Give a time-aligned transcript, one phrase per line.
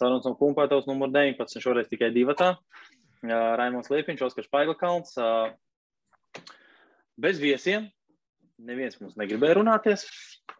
[0.00, 2.54] Sarunas un kumpētos numur 19, šoreiz tikai divatā.
[3.20, 5.12] Raimons Liepiņš, Oskars Paiglkalns.
[7.20, 7.90] Bez viesiem.
[8.64, 10.06] Neviens mums negribēja runāties.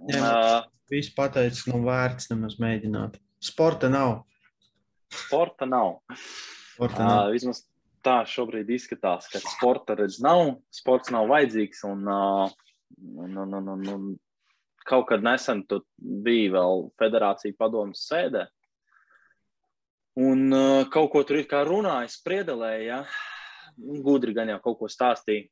[0.08, 3.18] Jā, Viss pateicis, nav vērts nemaz mēģināt.
[3.44, 4.24] Sporta nav.
[5.14, 6.00] Sporta nav.
[6.74, 7.20] Sporta nav.
[7.28, 7.62] Uh, vismaz
[8.04, 11.84] tā šobrīd izskatās, ka sporta redz nav, sports nav vajadzīgs.
[11.86, 12.50] Un, uh,
[13.22, 14.08] un, un, un, un, un
[14.88, 18.48] kaut kad nesen tur bija vēl federācija padomus sēdē.
[20.20, 23.00] Un uh, kaut ko tur ir kā runāja, spriedelēja.
[23.00, 24.00] Ja?
[24.04, 25.46] Gudri gan jau kaut ko stāstīja,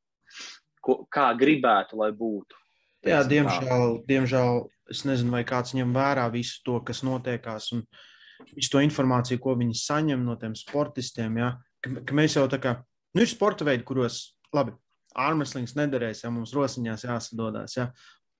[0.84, 2.58] ko, kā gribētu, lai būtu.
[3.06, 7.84] Jā, diemžēl, diemžēl es nezinu, vai kāds ņem vērā visu to, kas notiekās, un
[8.56, 11.38] visu to informāciju, ko viņi saņem no tiem sportistiem.
[11.40, 11.52] Ja?
[11.84, 12.74] Ka, ka mēs jau tā kā,
[13.14, 14.20] nu, ir sporta veidi, kuros,
[14.54, 14.74] labi,
[15.18, 17.88] ārmeslings nederēs, ja mums rosiņās jāsadodas, ja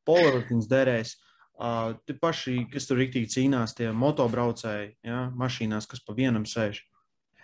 [0.08, 1.16] polarotins derēs.
[1.59, 6.84] Uh, tie paši, kas tur rīktīgi cīnās, tie motobraucēji, ja, mašīnās, kas pa vienam sēž.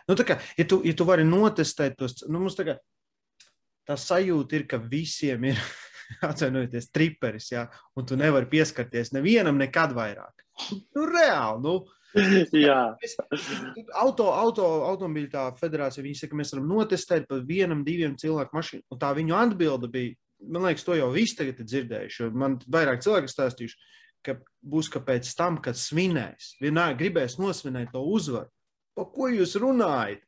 [0.06, 2.76] Nu, tā kā, ja tu, ja tu vari notestēt tos, nu, mums tā kā
[3.88, 5.60] tā sajūta ir, ka visiem ir
[6.30, 7.66] atvainojieties, triperis, ja,
[7.98, 10.44] un tu nevari pieskarties nevienam nekad vairāk.
[10.94, 11.76] Nu, reāli, nu.
[12.54, 12.94] Jā.
[13.00, 13.16] Mēs,
[13.98, 18.54] auto, auto, automobīļu tā federācija, viņi saka, ka mēs varam notestēt pa vienam, diviem cilvēku
[18.54, 20.14] mašīnu, un tā viņu atbilde bija,
[20.54, 23.90] man liekas, to jau visi tagad ir dzirdējuši, man vairāk cilvēki stāstījuši,
[24.24, 28.50] ka būs ka pēc tam, kad svinēs, vienmēr gribēs nosvinēt to uzvaru.
[28.94, 30.22] Pa ko jūs runājat?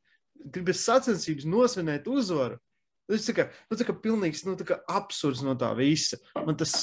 [0.53, 2.59] Gribēs sacensības nosvinēt uzvaru.
[3.07, 6.19] Tas ir kā, nu, kā pilnīgs nu, kā absurds no tā visa.
[6.35, 6.75] Man tas,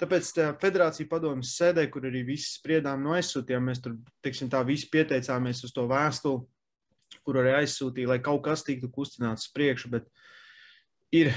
[0.00, 3.94] tāpēc tā federācija padomjas sēdē, kur arī visi spriedām no aizsūtījām, mēs tur,
[4.26, 6.42] teiksim, tā visi pieteicāmies uz to vēstuli,
[7.24, 10.10] kur arī aizsūtīja, lai kaut kas tiktu kustināts priekšu, bet
[11.14, 11.30] ir,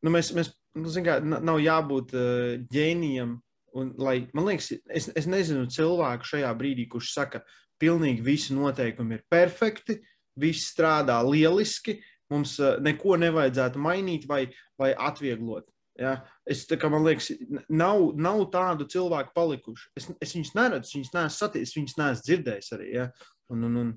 [0.00, 3.36] nu, mēs, mēs nu, kā, nav jābūt uh, ģēnijam,
[3.76, 7.42] un, lai, man liekas, es, es nezinu cilvēku šajā brīdī, kurš saka,
[7.78, 9.98] pilnīgi visi noteikumi ir perfekti,
[10.38, 11.98] viss strādā lieliski,
[12.32, 14.44] mums neko nevajadzētu mainīt vai,
[14.78, 15.68] vai atvieglot.
[15.98, 16.14] Ja?
[16.46, 17.32] Es, kā, man liekas,
[17.68, 19.90] nav, nav tādu cilvēku palikuši.
[19.98, 22.88] Es, es viņus neredzu, viņus neesmu saticis, viņus neesmu dzirdējis arī.
[22.94, 23.08] Ja?
[23.52, 23.92] Un, un, un,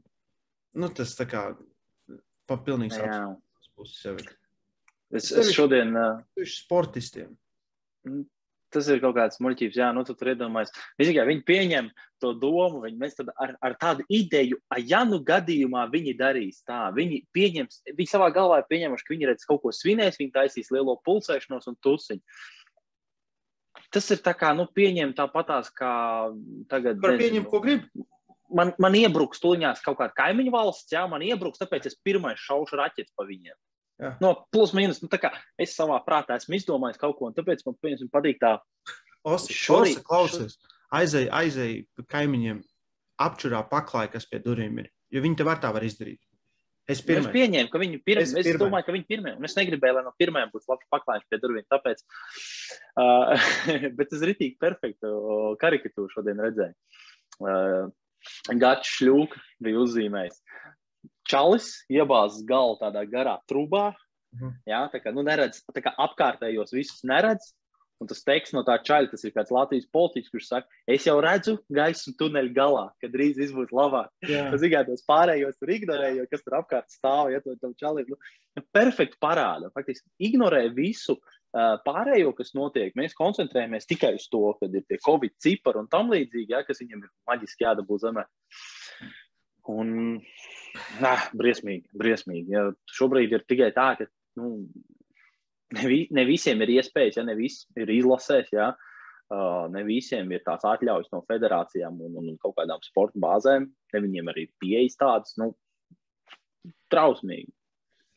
[0.82, 1.50] nu, tas tā kā
[2.50, 4.28] pa pilnīgi savs puses sevi.
[5.12, 5.92] Es, es šodien...
[5.98, 7.34] Uh, sportistiem
[8.74, 10.72] tas ir kaut kāds muļķības, jā, nu, tu tur iedomājies.
[11.00, 11.90] Viņi, viņi pieņem
[12.24, 16.86] to domu, viņi mēs tad ar, ar tādu ideju, ja nu gadījumā viņi darīs tā,
[16.96, 20.72] viņi pieņems, viņi savā galvā ir pieņemuši, ka viņi redz kaut ko svinēs, viņi taisīs
[20.74, 22.24] lielo pulcēšanos un tusiņu.
[23.92, 25.92] Tas ir tā kā, nu, pieņem tāpatās, kā
[26.72, 27.02] tagad.
[27.04, 27.88] Var pieņemt, ko grib.
[28.52, 32.80] Man, man iebruks tuļņās kaut kāda kaimiņu valsts, jā, man iebruks, tāpēc es pirmais šaušu
[32.80, 33.56] raķetes pa viņiem.
[34.02, 34.16] Jā.
[34.24, 35.10] No plus mīnus, nu,
[35.62, 38.56] es savā prātā esmu izdomājis kaut ko, un tāpēc man piemēram, patīk tā.
[39.54, 40.58] Šorīt, klausies,
[40.98, 41.76] aizēj, aizēj
[42.10, 42.64] kaimiņiem,
[43.22, 44.90] apčurā paklāj, kas pie durvīm ir.
[45.14, 46.20] Jo viņi tev var tā var izdarīt.
[46.90, 47.28] Es, pirmais.
[47.30, 48.60] es pieņēmu, ka viņi pirmie, es, es pirmais.
[48.64, 51.68] domāju, ka viņi pirmie, un es negribēju, lai no pirmajiem būtu labs paklājums pie durvīm,
[51.70, 52.02] tāpēc,
[53.04, 53.50] uh,
[54.00, 55.14] bet es ritīgi perfektu
[55.62, 56.74] karikatūru šodien redzēju.
[57.42, 57.92] Uh,
[58.58, 60.42] Gats Šļūka bija uzzīmējis
[61.32, 63.92] čalis iebāzis galvu tādā garā trubā.
[64.36, 64.54] Mhm.
[64.70, 67.52] Jā, tā kā, nu, neredz, tā kā apkārtējos visus neredz.
[68.02, 71.20] Un tas teiks no tā čaļa, tas ir kāds Latvijas politiķis, kurš saka, es jau
[71.22, 74.10] redzu gaisu tuneļa galā, kad drīz viss būs labāk.
[74.26, 78.10] Tas ir tos pārējos tur ignorēja, kas tur apkārt stāv, ja to tam čalim.
[78.10, 78.18] Nu,
[78.74, 79.70] perfekti parāda.
[79.78, 82.98] Faktiski ignorē visu uh, pārējo, kas notiek.
[82.98, 86.82] Mēs koncentrējamies tikai uz to, kad ir tie Covid cipari un tam līdzīgi, ja, kas
[86.82, 88.26] viņam ir maģiski jādabū zemē.
[89.70, 89.92] Un,
[91.04, 92.56] nā, briesmīgi, briesmīgi.
[92.56, 94.08] Ja šobrīd ir tikai tā, ka
[94.42, 94.66] nu,
[95.76, 100.32] ne, vi, ne visiem ir iespējas, ja ne visi ir izlasēs, ja uh, ne visiem
[100.34, 104.98] ir tās atļaujas no federācijām un, un kaut kādām sporta bāzēm, ne viņiem arī pieejas
[105.02, 105.52] tādas, nu,
[106.92, 107.52] trausmīgi.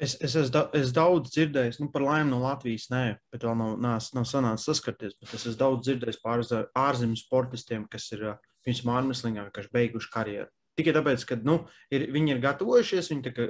[0.03, 3.55] Es, es esmu da, es daudz dzirdējis, nu, par laimi no Latvijas, nē, bet vēl
[3.61, 5.15] nav, nav, nav sanācis saskarties.
[5.22, 8.26] Es esmu daudz dzirdējis par ārzemju sportistiem, kas ir,
[8.66, 10.50] piemēram, ārmeslīgā, kas beiguši karjeru.
[10.75, 11.61] Tikai tāpēc, ka nu,
[11.94, 13.49] ir, viņi ir gatavojušies, viņi, kā,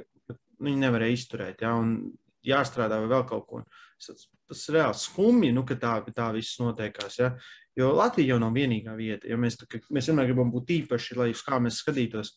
[0.61, 2.13] viņi nevarēja izturēt, ja, un
[2.45, 3.61] jāstrādā vai vēl kaut ko.
[4.05, 4.25] Tas,
[4.67, 7.19] ir reāli skumji, nu, ka tā, tā viss notiekās.
[7.21, 7.31] Ja.
[7.75, 9.37] Jo Latvija jau nav vienīgā vieta.
[9.39, 12.35] Mēs, tā, mēs vienmēr gribam būt īpaši, lai uz kā mēs skatītos.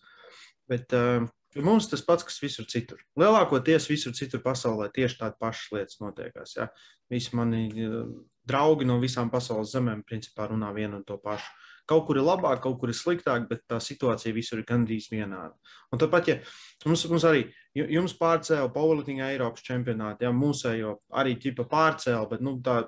[0.68, 1.26] Bet uh,
[1.64, 3.00] mums tas pats, kas visur citur.
[3.20, 6.56] Lielākoties visur citur pasaulē tieši tādas pašas lietas notiekās.
[6.58, 6.68] Ja.
[7.12, 8.08] Visi mani uh,
[8.48, 11.52] draugi no visām pasaules zemēm principā runā vienu un to pašu.
[11.88, 15.54] Kaut kur ir labāk, kaut kur ir sliktāk, bet tā situācija visur ir gandrīz vienāda.
[15.92, 16.36] Un tāpat, ja
[16.84, 17.46] mums, mums arī
[17.78, 22.82] jums pārcēla powerlifting Eiropas čempionāti, ja mūsējo arī ķipa pārcēla, bet nu, tā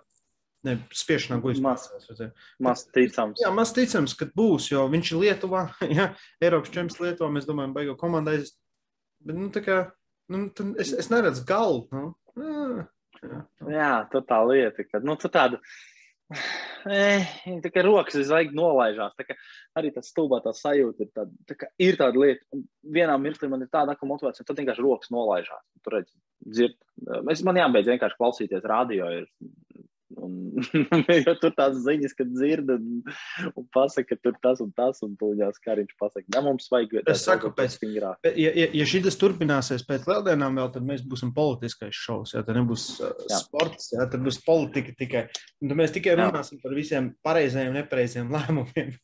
[0.60, 1.86] Ne, spiešanā gluži maz,
[2.60, 3.40] maz ticams.
[3.40, 5.62] Jā, maz ticams, ka būs, jo viņš ir Lietuvā,
[5.98, 6.10] jā,
[6.44, 8.42] Eiropas čempions Lietuvā, mēs domājam, baigo komandai.
[9.24, 9.78] Bet, nu, tā kā,
[10.32, 10.42] nu,
[10.80, 11.86] es, es neredzu galu.
[11.94, 12.10] Nu.
[12.36, 12.84] Jā,
[13.24, 13.40] jā,
[13.72, 15.62] jā, tā tā lieta, ka, nu, tu tādu,
[17.64, 19.16] tā kā rokas laiku nolaižās.
[19.78, 22.60] Arī tas stulbā tā sajūta ir tāda, tā ir tāda lieta.
[22.98, 25.64] Vienā mirklī man ir tāda motivācija, tad vienkārši rokas nolaižās.
[25.84, 26.12] Tur redz,
[26.46, 26.78] dzird.
[27.32, 29.10] Es man jābeidz vienkārši klausīties radio.
[29.20, 29.28] Ir
[30.18, 30.32] Un,
[31.26, 32.86] jo tur tās ziņas, kad dzird un,
[33.54, 36.96] un pasaka, ka tur tas un tas, un tūņās kariņš pasaka, ne, mums vajag.
[37.10, 41.94] Es saku, pēc, ja, ja, ja šis turpināsies pēc lieldienām vēl, tad mēs būsim politiskais
[41.94, 43.38] šovs, ja tad nebūs uh, jā.
[43.44, 45.26] sports, ja tad būs politika tikai.
[45.62, 46.64] Un tad mēs tikai runāsim jā.
[46.64, 48.96] par visiem pareizajiem, nepareizajiem lēmumiem.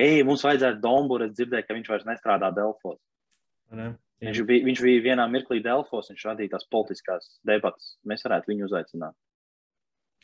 [0.00, 2.98] Ej, mums vajadzētu Dombūras dzirdēt, ka viņš vairs nestrādā Delfos.
[3.76, 3.92] Ne?
[4.20, 7.94] Viņš bija, viņš bija vienā mirklī Delfos, viņš radīja tās politiskās debatas.
[8.04, 9.16] Mēs varētu viņu uzaicināt.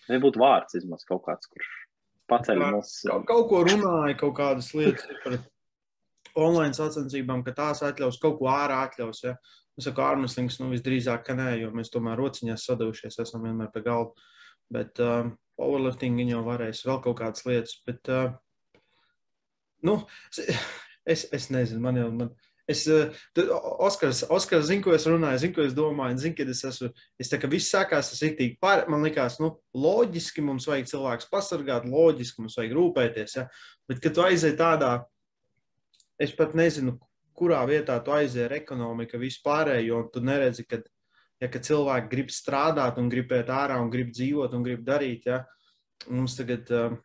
[0.06, 1.70] Vai būtu vārds izmaz kaut kāds, kurš
[2.31, 2.93] paceļ mums.
[3.08, 5.38] Kaut, kaut ko runāja, kaut kādas lietas par
[6.37, 9.22] online sacensībām, ka tās atļaus, kaut ko ārā atļaus.
[9.25, 9.37] Ja?
[9.76, 13.84] Es saku, ārmeslings, nu visdrīzāk, ka nē, jo mēs tomēr rociņās sadavušies, esam vienmēr pie
[13.87, 14.28] galda.
[14.72, 17.76] Bet uh, powerlifting jau varēs vēl kaut kādas lietas.
[17.87, 18.34] Bet, uh,
[19.87, 20.00] nu,
[21.06, 22.10] es, es nezinu, man jau.
[22.12, 22.34] Man,
[22.67, 23.15] Es, uh,
[23.79, 26.89] Oskars, Oskars zina, ko es runāju, zina, ko es domāju, zina, kad es esmu.
[27.23, 30.91] Es tā kā viss sākās, tas ir tik par, man liekas, nu, loģiski mums vajag
[30.91, 33.37] cilvēks pasargāt, loģiski mums vajag rūpēties.
[33.39, 33.47] Ja?
[33.87, 34.91] Bet, kad tu aizej tādā,
[36.19, 36.99] es pat nezinu,
[37.39, 40.83] kurā vietā tu aizej ar ekonomiku vispārējo, un tu neredzi, ka,
[41.39, 45.31] ja, ka cilvēki grib strādāt un grib iet ārā un grib dzīvot un grib darīt,
[45.31, 45.45] ja?
[46.11, 46.99] mums tagad, uh,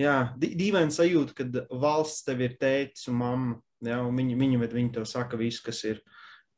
[0.00, 5.06] jā, dīvaini sajūta, kad valsts tev ir tētis un mamma Ja, viņi, viņi, viņi tev
[5.08, 6.02] saka, visu, kas ir.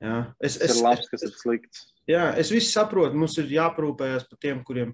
[0.03, 0.33] Ja.
[0.43, 1.87] Es, es, ir labs, kas ir slikts.
[2.11, 3.19] Jā, es visu saprotu.
[3.19, 4.91] Mums ir jāprūpējas par tiem, kuriem,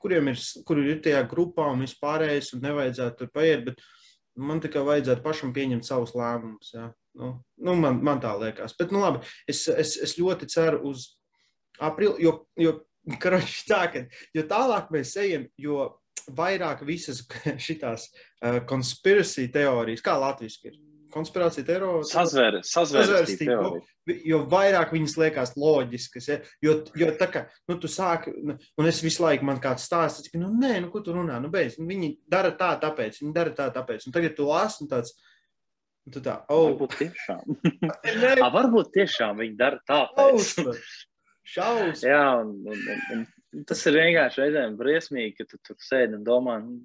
[0.00, 3.66] kuriem ir, kur ir tajā grupā un vispārējais, un nevajadzētu tur paiet.
[3.68, 3.84] Bet
[4.36, 6.72] man tikai vajadzētu pašam pieņemt savus lēmumus.
[6.72, 6.88] Ja.
[7.16, 8.76] Nu, nu, man, man tā liekas.
[8.78, 11.10] Bet, nu, labi, es, es, es ļoti ceru uz
[11.80, 12.74] aprīli, jo, jo,
[13.20, 14.04] tā, ka,
[14.36, 15.90] jo tālāk mēs ejam, jo
[16.36, 17.22] vairāk visas
[17.66, 18.08] šīs
[18.68, 20.80] konspirācijas teorijas, kā latviešu ir
[21.16, 22.04] konspirācija teorija.
[22.10, 23.70] Sazvēr, sazvērstība.
[24.28, 26.36] Jo vairāk viņas liekas loģiskas, ja?
[26.62, 30.38] jo, jo tā kā nu, tu sāki, un es visu laiku man kāds stāsta, ka,
[30.42, 33.54] nu, nē, nu, ko tu runā, nu, beidz, nu, viņi dara tā, tāpēc, viņi dara
[33.56, 35.16] tā, tāpēc, un tagad tu lasi, un tāds,
[36.06, 36.68] un tu tā, oh.
[36.70, 37.58] Varbūt tiešām.
[38.46, 40.54] A, varbūt tiešām viņi dara tāpēc.
[41.46, 42.02] Šausmas.
[42.02, 46.24] Jā, un, un, un, un tas ir vienkārši reizēm briesmīgi, ka tu tur sēdi un
[46.26, 46.80] domā, nu,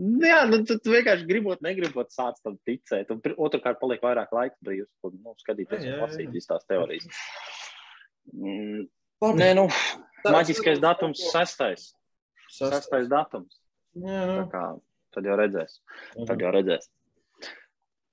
[0.00, 3.10] Jā, nu, tu, tu vienkārši gribot, negribot, sāc tam ticēt.
[3.12, 7.20] Un otrkārt, paliek vairāk laika brīvs, ko nu, skatīties un lasīt visas tās teorijas.
[8.32, 8.86] Mm,
[9.36, 9.66] nē, nu,
[10.24, 11.90] maģiskais datums sestais.
[12.52, 13.60] Sestais datums.
[13.92, 14.36] Jā, nu.
[14.40, 14.64] Tā kā,
[15.12, 15.80] tad jau redzēs.
[16.24, 16.88] Tad jau redzēs.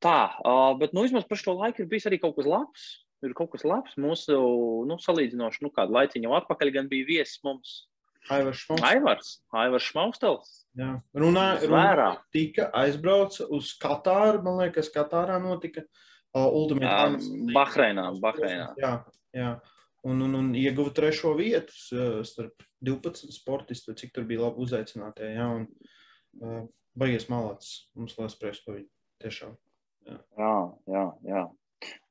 [0.03, 2.89] Tā, uh, bet, nu, vismaz par šo laiku ir bijis arī kaut kas labs.
[3.23, 3.95] Ir kaut kas labs.
[3.99, 4.35] Mūsu,
[4.87, 7.73] nu, salīdzinoši, nu, kādu laiciņu atpakaļ gan bija viesis mums.
[8.29, 8.89] Aivars Šmaustels.
[8.89, 10.55] Aivars, Aivars Šmaustels.
[10.77, 15.83] Jā, runā, runā, tika aizbrauca uz Katāru, man liekas, Katārā notika.
[16.29, 18.67] Uh, Ultimate um, Bahreinā, Bahreinā.
[18.77, 18.91] Jā,
[19.33, 19.53] jā.
[20.05, 25.31] Un, un, un ieguva trešo vietu uh, starp 12 sportistiem, cik tur bija labi uzaicinātie.
[25.33, 25.65] Jā, un
[26.45, 26.67] uh,
[26.99, 27.89] baigies malāts.
[27.97, 28.87] Mums lai spriest to viņu.
[29.25, 29.57] Tiešām.
[30.05, 30.53] Jā, jā,
[30.93, 31.07] jā.
[31.33, 31.41] jā.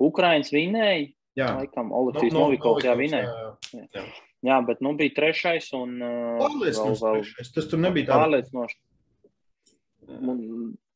[0.02, 1.06] Ukraiņas vinēja.
[1.38, 3.30] Jā, laikam, Olafijas no, no, Novikovs jā vinēja.
[3.30, 3.86] Jā, jā.
[4.00, 4.27] jā.
[4.46, 8.78] Jā, bet nu bija trešais un uh, vēl, vēl, tas tur nebija tāds pārliecinošs.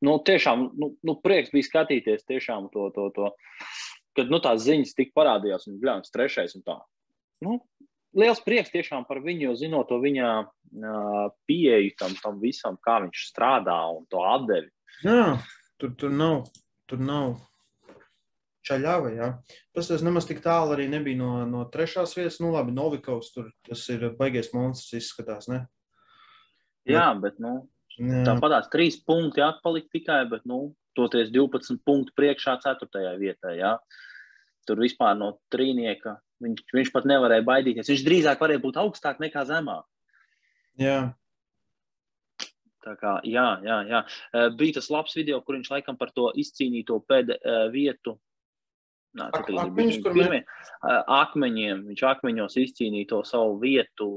[0.02, 3.32] Nu, tiešām, nu, nu, prieks bija skatīties tiešām to, to, to
[4.16, 6.78] kad nu, tās ziņas tik parādījās un bļāns trešais un tā.
[7.44, 7.58] Nu,
[8.18, 13.00] liels prieks tiešām par viņu, jo zinot to viņa uh, pieeju tam, tam visam, kā
[13.04, 14.70] viņš strādā un to atdevi.
[15.02, 15.38] Jā,
[15.82, 16.44] tur, tur nav,
[16.90, 17.34] tur nav
[18.66, 19.12] Čaļava.
[19.16, 19.28] Ja?
[19.74, 22.38] Tas tas nemaz tik tālu arī nebija no, no trešās vietas.
[22.42, 25.48] Nu, labi, Novikovs tur tas ir baigies monstrs, izskatās.
[25.50, 25.64] Ne?
[26.88, 27.56] Jā, bet nu,
[27.98, 33.54] tāpatās trīs punkti atpalikt tikai, bet nu, toties 12 punktu priekšā ceturtajā vietā.
[33.58, 33.76] Ja?
[34.68, 37.90] Tur vispār no trīnieka viņš, viņš pat nevarēja baidīties.
[37.92, 39.86] Viņš drīzāk varēja būt augstāk nekā zemāk.
[40.80, 41.12] Jā.
[42.82, 44.00] Tā kā, jā, jā, jā.
[44.58, 48.16] Bija tas labs video, kur viņš laikam par to izcīnīto pēdējo vietu
[49.18, 50.40] Nā, Ak, akmeņus, kur pirmie,
[51.12, 54.08] akmeņiem, viņš akmeņos izcīnīja to savu vietu,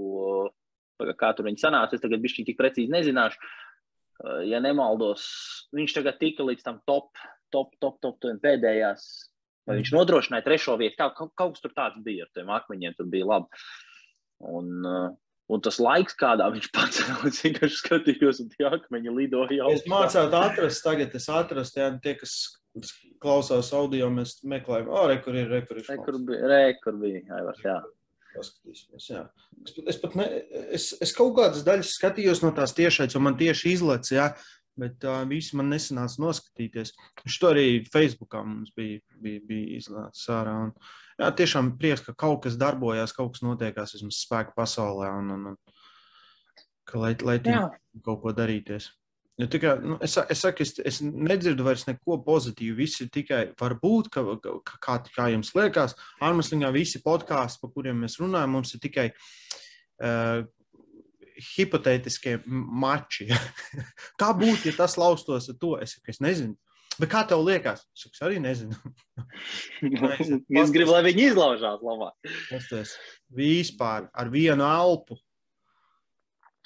[1.19, 1.97] kā tur viņi sanāca.
[1.97, 3.51] Es tagad bišķi tik precīzi nezināšu.
[4.47, 5.25] Ja nemaldos,
[5.75, 7.11] viņš tagad tika līdz tam top,
[7.51, 9.09] top, top, top, top pēdējās.
[9.67, 10.95] Vai viņš nodrošināja trešo vietu?
[11.01, 13.63] Kaut, kaut, kaut kas tur tāds bija ar tiem akmeņiem, tur bija labi.
[14.45, 14.85] Un,
[15.45, 17.01] Un tas laiks, kādā viņš pats
[17.43, 19.67] vienkārši skatījos, un tie akmeņi lidoja.
[19.75, 22.39] Es mācētu atrast, tagad es atrastu, jā, tie, kas
[23.21, 25.85] klausās audio, mēs meklējam, o, re, kur ir, re, kur ir.
[25.87, 27.77] Re, kur bija, re, kur bija, Aivars, jā.
[28.35, 29.21] Paskatīsimies, jā.
[29.63, 30.25] Es, es pat ne,
[30.75, 34.31] es, es kaut kādas daļas skatījos no tās tiešais, jo man tieši izlec, jā,
[34.81, 36.91] bet uh, visi man nesanāca noskatīties.
[37.31, 40.57] Šo arī Facebookā mums bija, bija, bija izlācis ārā.
[40.65, 40.73] Un,
[41.21, 45.49] jā, tiešām prieks, ka kaut kas darbojās, kaut kas notiekās vismaz spēku pasaulē un, un,
[45.53, 45.81] un
[46.85, 48.91] ka lai, lai kaut ko darīties.
[49.35, 52.77] Ja tikai, nu, es, es saku, es, es nedzirdu vairs neko pozitīvu.
[52.79, 57.99] Viss ir tikai varbūt, ka, ka, kā, kā jums liekas, Armstrongā visi podkāsti, par kuriem
[58.05, 60.45] mēs runājam, mums ir tikai uh,
[61.57, 63.27] hipotētiskie mači.
[64.21, 65.73] kā būtu, ja tas laustos ar to?
[65.83, 66.55] Es, es nezinu.
[67.01, 67.83] Bet kā tev liekas?
[67.97, 68.75] Es arī nezinu.
[70.61, 72.33] es gribu, lai viņi izlaužās labāk.
[72.71, 72.95] Tas
[73.35, 75.19] vispār ar vienu elpu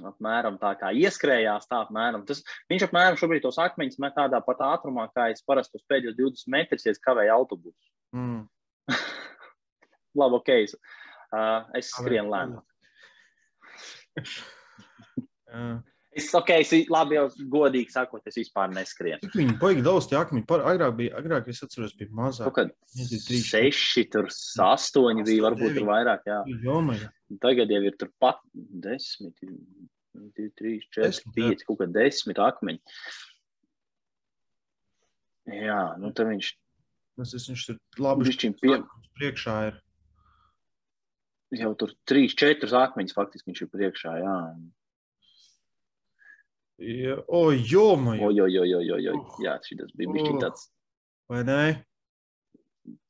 [0.08, 1.68] apmēram tā kā ieskrējās.
[1.70, 2.26] Tā apmēram.
[2.28, 6.18] Tas, viņš apmēram šobrīd tos akmeņus met tādā pat ātrumā, kā es parasti uz pēdējos
[6.20, 7.80] 20 metrus, kavēju autobusu.
[8.16, 8.42] Mm.
[10.20, 10.50] Labi, ok.
[10.64, 10.76] Es,
[11.34, 12.66] uh, es skrienu lēnāk.
[16.20, 19.22] Es, okay, es labi, jau godīgi sakot, es vispār neskrienu.
[19.24, 20.46] Cik viņi baigi daudz tie akmeņi?
[20.50, 22.50] Par, agrāk bija, agrāk es atceros, bija mazāk.
[22.50, 24.28] Kaut kad seši, tur
[24.66, 26.42] astoņi bija, varbūt tur vairāk, jā.
[26.66, 27.10] Jomaja.
[27.44, 29.36] Tagad jau ir tur pat desmit,
[30.36, 32.82] divi, trīs, četri, pieci, kaut kā desmit akmeņi.
[35.60, 36.50] Jā, nu tad viņš.
[37.20, 38.82] Tas es, viņš tur labi pie...
[39.18, 39.80] priekšā ir.
[41.60, 44.36] Jau tur trīs, četrus akmeņus faktiski viņš ir priekšā, jā.
[46.80, 48.20] Ja, o, jo, man.
[48.24, 49.14] O, jo, jo, jo, jo, jo.
[49.44, 50.40] Jā, šis bija bijis oh.
[50.40, 50.70] tāds.
[51.30, 51.64] Vai ne?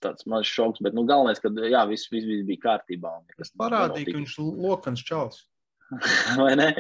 [0.04, 3.14] Tāds mazs šoks, bet nu, galvenais, ka jā, viss, viss, viss bija kārtībā.
[3.38, 5.44] Tas parādīja, ka viņš ir lokans čals.
[6.40, 6.72] vai ne?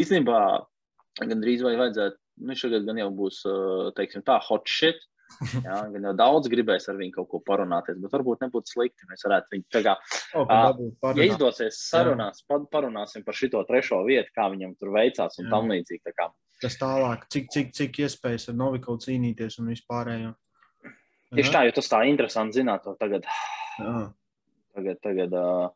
[0.00, 0.40] Īstenībā,
[1.20, 2.18] gandrīz vai vajadzētu,
[2.48, 3.42] nu, šogad gan jau būs,
[3.98, 5.04] teiksim tā, hot shit.
[5.64, 9.08] Jā, gan jau daudz gribēs ar viņu kaut ko parunāties, bet varbūt nebūtu slikti.
[9.08, 9.94] Mēs varētu viņu tā kā,
[10.36, 12.60] oh, uh, ja izdosies sarunās, jā.
[12.72, 15.50] parunāsim par šito trešo vietu, kā viņam tur veicās un jā.
[15.54, 16.16] tam līdzīgi.
[16.60, 20.34] Tas tālāk, cik, cik, cik iespējas ar Noviku cīnīties un vispārējo.
[21.30, 23.28] Tieši tā, jo tas tā interesanti zināt to tagad.
[23.78, 24.10] Jā.
[24.74, 25.70] Tagad, tagad uh,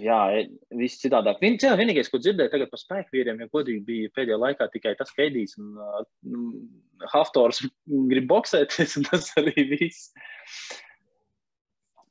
[0.00, 0.44] Jā, e,
[0.78, 1.40] viss citādāk.
[1.42, 4.94] Vien, jā, vienīgais, ko dzirdēju tagad par spēku vīriem, ja godīgi bija pēdējā laikā tikai
[4.96, 7.60] tas, ka Edijs un uh, Haftors
[8.12, 10.14] grib boxēties, un tas arī viss.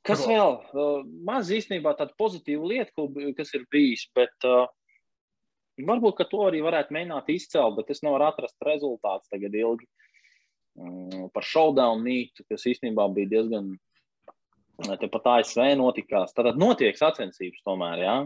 [0.06, 0.56] Kas vēl?
[0.74, 3.06] Uh, maz īstenībā tāda pozitīva lieta,
[3.38, 4.66] kas ir bijis, bet uh,
[5.82, 9.88] varbūt, ka to arī varētu mēģināt izcelt, bet es nevaru atrast rezultātus tagad ilgi.
[10.78, 13.74] Um, par showdown mītu, kas īstenībā bija diezgan
[14.82, 16.34] Tepat ASV notikās.
[16.36, 18.16] Tātad notiek sacensības tomēr, jā,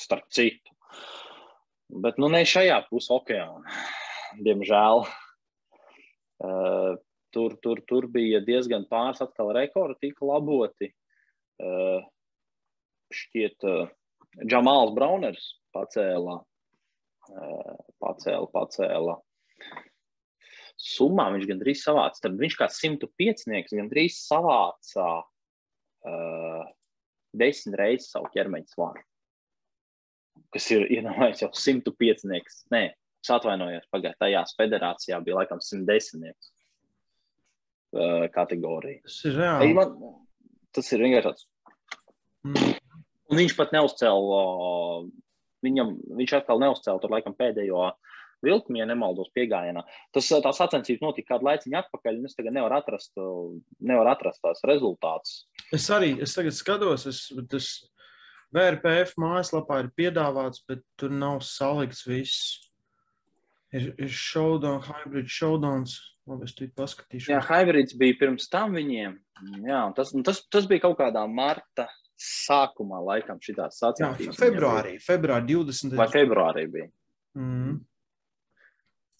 [0.00, 0.74] starp citu.
[2.02, 3.74] Bet nu ne šajā pusē okeāna,
[4.46, 5.04] diemžēl.
[6.40, 6.94] Uh,
[7.34, 10.88] tur, tur, tur bija diezgan pāris atkal rekordi, tika laboti.
[11.60, 12.00] Uh,
[13.12, 13.90] šķiet, uh,
[14.46, 16.38] Džamāls Brauners pacēla,
[18.00, 19.16] pacēla, pacēla
[20.80, 22.24] summā viņš gandrīz savāca.
[22.24, 26.64] Tad viņš kā 105 gandrīz savāca uh,
[27.36, 29.04] desmit reizes savu ķermeņa svaru.
[30.54, 32.24] Kas ir iedomājies jau 105.
[32.72, 32.82] Nē,
[33.20, 36.32] es atvainojos, pagājušajā federācijā bija laikam 110.
[37.90, 39.02] Uh, kategorija.
[39.02, 39.72] Tas ir reāli.
[39.74, 39.96] Man,
[40.74, 41.48] tas ir vienkārši tāds.
[42.46, 42.76] Mm.
[43.30, 45.08] Un viņš pat neuzcēla, uh,
[45.66, 48.09] viņam, viņš atkal neuzcēla tur laikam pēdējo uh,
[48.46, 49.84] vilkumi, ja nemaldos, piegājienā.
[50.14, 53.12] Tas tā sacensības notika kādu laiciņu atpakaļ, un es tagad nevaru atrast,
[53.92, 55.44] nevaru atrast tās rezultātus.
[55.76, 57.70] Es arī es tagad skatos, es, tas
[58.54, 62.58] VRPF mājaslapā ir piedāvāts, bet tur nav salikts viss.
[63.70, 66.00] Ir, ir showdown, hybrid showdowns.
[66.28, 67.30] Labi, es tur paskatīšu.
[67.32, 69.16] Jā, hybrids bija pirms tam viņiem.
[69.66, 71.86] Jā, tas, tas, tas bija kaut kādā marta
[72.20, 74.34] sākumā, laikam, šitās sacensības.
[74.34, 75.96] Jā, februārī, februārī 20.
[75.98, 76.90] Vai februārī bija?
[77.38, 77.78] Mm.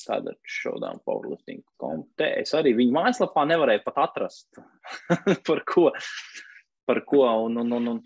[0.09, 2.31] Tāda šodien powerlifting komitē.
[2.43, 4.61] Es arī viņu mājaslapā nevarēju pat atrast,
[5.49, 5.91] par ko.
[6.89, 8.01] Par ko un, un, un, un.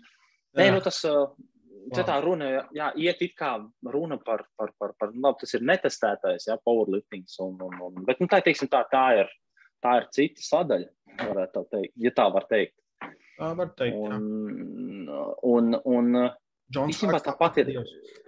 [0.55, 2.03] Nē, nu tas, wow.
[2.07, 3.55] tā runa, jā, iet it kā
[3.91, 8.21] runa par, par, par, par labi, tas ir netestētais, jā, powerliftings, un, un, un, bet,
[8.23, 9.31] nu, tā, teiksim, tā, tā ir,
[9.83, 10.91] tā ir cita sadaļa,
[11.23, 12.77] varētu tā teikt, ja tā var teikt.
[13.35, 15.09] Tā var teikt, un,
[15.43, 17.73] un, un, un īstenībā tāpat ir.
[17.73, 18.23] Dievs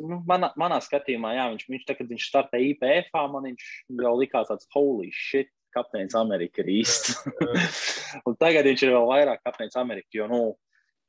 [0.00, 3.70] nu, manā, manā skatījumā, jā, viņš, viņš tā, kad viņš startēja IPF, man viņš
[4.02, 7.16] jau likās tāds holy shit, kapteinis Amerika ir īsts.
[8.28, 10.42] un tagad viņš ir vēl vairāk kapteinis Amerika, jo, nu,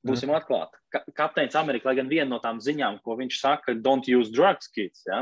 [0.03, 0.35] Būsim mm.
[0.35, 0.79] atklāti.
[0.91, 4.67] Ka Kapteinis Amerikā, lai gan viena no tām ziņām, ko viņš saka, don't use drugs,
[4.75, 5.05] kids.
[5.07, 5.21] Ja?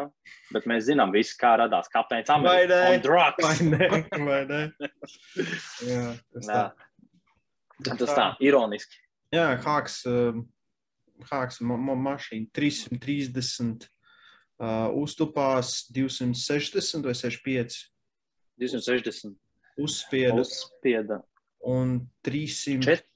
[0.56, 2.80] Bet mēs zinām, visi, kā radās Kapteinis Amerikā.
[2.80, 3.03] Vai ne?
[3.03, 3.46] Drugs.
[3.46, 4.01] Vai ne?
[4.32, 4.62] Vai ne?
[5.86, 6.63] Jā, tas tā.
[7.86, 7.94] Jā.
[7.94, 8.98] Tas tā, ironiski.
[9.34, 10.41] Jā, Hāks, um,
[11.30, 13.88] Hāks ma ma mašīna 330,
[14.62, 17.80] uh, uztupās 260 vai 65.
[18.62, 19.38] 260.
[19.82, 20.42] Uzspieda.
[20.42, 21.22] Uzspieda.
[21.66, 22.82] Un 300.
[22.86, 23.08] Čet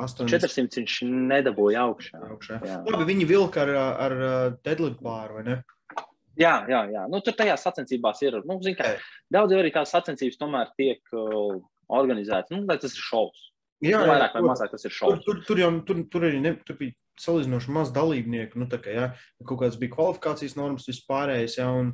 [0.00, 0.48] 80.
[0.48, 0.96] 400 viņš
[1.32, 2.22] nedabūja augšā.
[2.32, 2.58] augšā.
[2.88, 3.72] Labi, viņi vilka ar,
[4.06, 4.14] ar
[4.64, 5.56] deadlift bāru, vai ne?
[6.40, 7.04] Jā, jā, jā.
[7.12, 8.38] Nu, tur tajās sacensībās ir.
[8.48, 8.94] Nu, zin, kā,
[9.32, 11.60] daudz jau arī tās sacensības tomēr tiek uh,
[11.92, 12.54] organizētas.
[12.54, 13.50] Nu, tas ir šovs.
[13.82, 15.20] Jā, nu, vairāk vai mazāk tas ir šovs.
[15.26, 18.60] Tur, tur, tur, jau, tur, tur arī ne, tur bija salīdzinoši maz dalībnieku.
[18.60, 19.10] Nu, kā, jā,
[19.44, 21.92] kaut kādas bija kvalifikācijas normas vispārējais, jā, un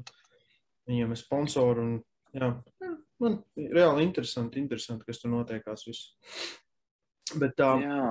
[0.88, 1.85] viņiem ir sponsori.
[1.85, 1.99] Un,
[2.37, 2.52] jā,
[3.23, 5.85] man reāli interesanti, interesanti, kas tur notiekās.
[5.88, 6.14] Viss.
[7.37, 8.08] Bet um, Jā.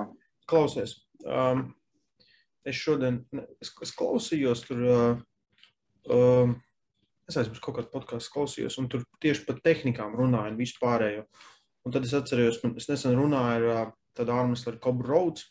[0.50, 0.94] klausies,
[1.26, 1.66] um,
[2.68, 3.24] es šodien
[3.58, 4.86] es, es klausījos tur.
[4.86, 5.20] Uh,
[6.14, 6.56] um,
[7.28, 11.26] Es aizmirsu kaut kādu podkāstu, klausījos, un tur tieši par tehnikām runāja un vispārējo.
[11.84, 15.44] Un tad es atceros, es nesen runāju ar uh, tādu ārmeslu Kobru Rhodes.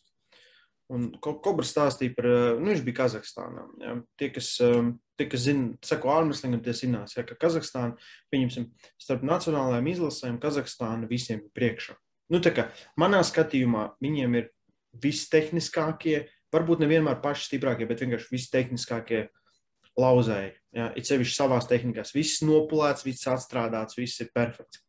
[0.93, 3.63] Un Kobra stāstīja par, uh, nu, viņš bija Kazahstānā.
[3.83, 3.95] Ja.
[4.19, 7.97] Tie, kas, um, tie, kas zina, seko ārmeslingam, tie zinās, ja, ka Kazahstāna,
[8.31, 8.69] pieņemsim,
[9.03, 11.97] starp nacionālajām izlasēm Kazahstāna visiem ir priekšā.
[12.31, 14.49] Nu, kā, manā skatījumā viņiem ir
[15.03, 16.21] vistehniskākie,
[16.55, 19.21] varbūt nevienmēr paši stiprākie, bet vienkārši vistehniskākie
[19.99, 20.53] lauzēji.
[20.77, 20.89] Ja?
[20.95, 22.13] It sevišķi savās tehnikās.
[22.15, 24.83] Viss nopulēts, viss atstrādāts, viss ir perfekts.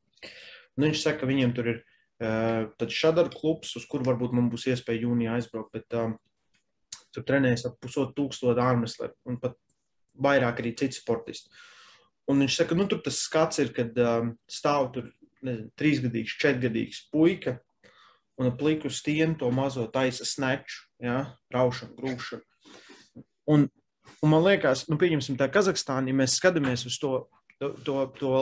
[0.78, 1.78] Un viņš saka, ka viņiem tur ir
[2.22, 6.16] uh, šādar klubs, uz kur varbūt man būs iespēja jūnijā aizbraukt, bet um,
[7.14, 9.56] tur trenējas ap pusotru tūkstošu ārmeslu un pat
[10.18, 11.50] vairāk arī citi sportisti.
[12.28, 15.08] Un viņš saka, nu tur tas skats ir, kad um, stāv tur
[15.46, 17.56] nezinu, trīsgadīgs, četrgadīgs puika
[18.38, 21.22] un ap pliku stienu to mazo taisa sneču, ja,
[21.54, 22.44] raušanu, grūšanu.
[23.48, 23.64] Un,
[24.22, 27.12] un man liekas, nu, pieņemsim tā Kazahstāna, ja mēs skatāmies uz to,
[27.58, 28.34] to, to, to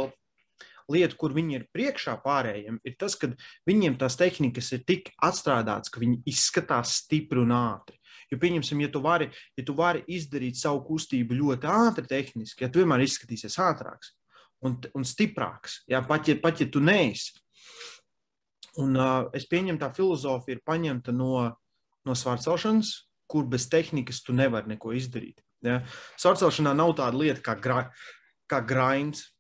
[0.93, 3.31] lietu, kur viņi ir priekšā pārējiem, ir tas, ka
[3.69, 7.99] viņiem tās tehnikas ir tik atstrādātas, ka viņi izskatās stipri un ātri.
[8.30, 12.71] Jo, pieņemsim, ja tu vari, ja tu vari izdarīt savu kustību ļoti ātri, tehniski, ja
[12.73, 14.15] tu vienmēr izskatīsies ātrāks,
[14.67, 15.82] un, un stiprāks.
[15.91, 17.37] Jā, pat, ja, pat ja tu neesi.
[18.82, 21.47] Un, uh, es pieņemu, tā filozofija ir paņemta no,
[22.04, 22.93] no svārcelšanas,
[23.30, 25.41] kur bez tehnikas tu nevari neko izdarīt.
[25.65, 25.80] Ja?
[26.21, 27.80] Svārcelšanā nav tāda lieta kā, gra,
[28.50, 29.30] kā grinds.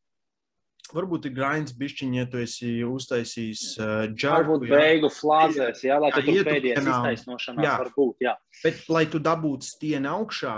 [0.94, 4.56] Varbūt ir grinds, bišķiņ, ja tu esi uztaisījis uh, džarbu.
[4.56, 4.82] Varbūt jā.
[4.82, 7.72] beigu flāzēs, jā, lai jā, tu pēdējais iztaisnošanā jā.
[7.82, 8.36] varbūt, jā.
[8.62, 10.54] Bet, lai tu dabūtu stieni augšā,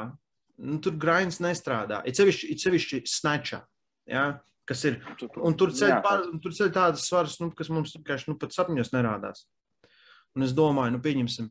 [0.68, 2.02] nu, tur grinds nestrādā.
[2.04, 3.62] Ir sevišķi, ir sevišķi snatchā.
[4.08, 4.26] Ja?
[4.68, 4.98] kas ir.
[5.40, 8.92] Un tur ceļ, pār, tur ceļ tādas svaras, nu, kas mums vienkārši nu, pat sapņos
[8.92, 9.46] nerādās.
[10.36, 11.48] Un es domāju, nu, pieņemsim,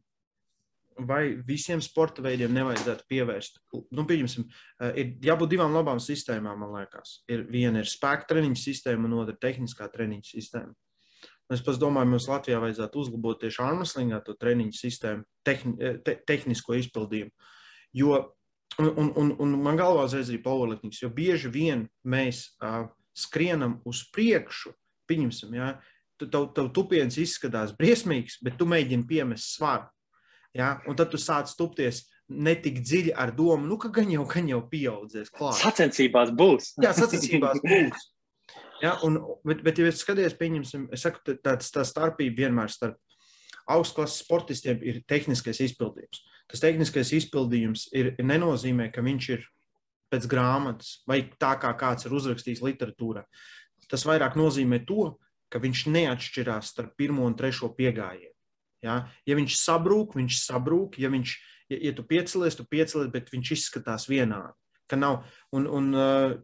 [1.00, 3.60] vai visiem sporta veidiem nevajadzētu pievērst.
[3.96, 4.48] Nu, pieņemsim,
[4.82, 7.22] eh, ir jābūt divām labām sistēmām, man liekas.
[7.30, 10.74] Ir, viena ir spēka treniņa sistēma, un otra ir tehniskā treniņa sistēma.
[11.48, 15.98] Un es pats domāju, mums Latvijā vajadzētu uzlabot tieši armslingā to treniņu sistēmu, tehni, eh,
[16.04, 17.32] te, tehnisko izpildījumu.
[17.94, 18.34] Jo,
[18.80, 24.04] un, un, un, man galvā uzreiz arī powerliftings, jo bieži vien mēs uh, skrienam uz
[24.14, 24.74] priekšu,
[25.08, 25.78] pieņemsim, ja,
[26.20, 29.88] tev, tev tupiens izskatās briesmīgs, bet tu mēģini piemest svaru.
[30.58, 34.48] Ja, un tad tu sāc tupties netik dziļi ar domu, nu, ka gan jau, gan
[34.50, 35.32] jau pieaudzēs.
[35.36, 35.60] Klāt.
[35.62, 36.74] Sacensībās būs.
[36.84, 38.08] Jā, sacensībās būs.
[38.82, 43.00] Ja, un, bet, bet, ja es skaties, pieņemsim, es saku, tā, tā starpība vienmēr starp
[43.74, 46.22] augstklases sportistiem ir tehniskais izpildījums.
[46.48, 49.48] Tas tehniskais izpildījums ir, nenozīmē, ka viņš ir
[50.14, 53.26] pēc grāmatas, vai tā kā kāds ir uzrakstījis literatūrā.
[53.92, 55.14] Tas vairāk nozīmē to,
[55.52, 58.37] ka viņš neatšķirās starp pirmo un trešo piegājienu.
[58.86, 59.02] Ja?
[59.28, 61.36] ja viņš sabrūk, viņš sabrūk, ja, viņš,
[61.72, 64.56] ja, ja tu piecelies, tu piecelies, bet viņš izskatās vienādi.
[64.96, 65.88] Nav, un, un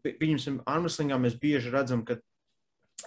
[0.03, 2.17] pieņemsim, armslingā mēs bieži redzam, ka,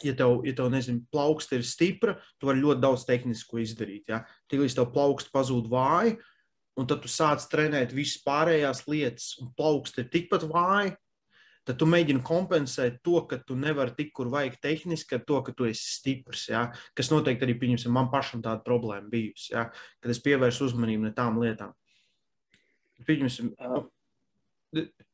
[0.04, 4.08] ja tev, ja tev nezinu, plauksta ir stipra, tu vari ļoti daudz tehnisku izdarīt.
[4.08, 4.22] Ja?
[4.52, 6.16] Tiklīdz tev plauksta pazūd vāji,
[6.76, 10.96] un tad tu sāc trenēt visas pārējās lietas, un plaukst ir tikpat vāji,
[11.66, 15.54] tad tu mēģini kompensēt to, ka tu nevari tik, kur vajag tehniski, ar to, ka
[15.56, 16.46] tu esi stiprs.
[16.52, 16.68] Ja?
[16.96, 19.66] Kas noteikti arī, pieņemsim, man pašam tāda problēma bijusi, ja?
[20.02, 21.74] kad es pievērsu uzmanību ne tām lietām.
[23.06, 23.84] Pieņemsim, uh,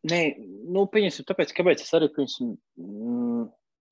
[0.08, 0.18] Nē,
[0.74, 3.42] nu, pieņemsim, tāpēc, kāpēc es arī, pieņemsim, mm,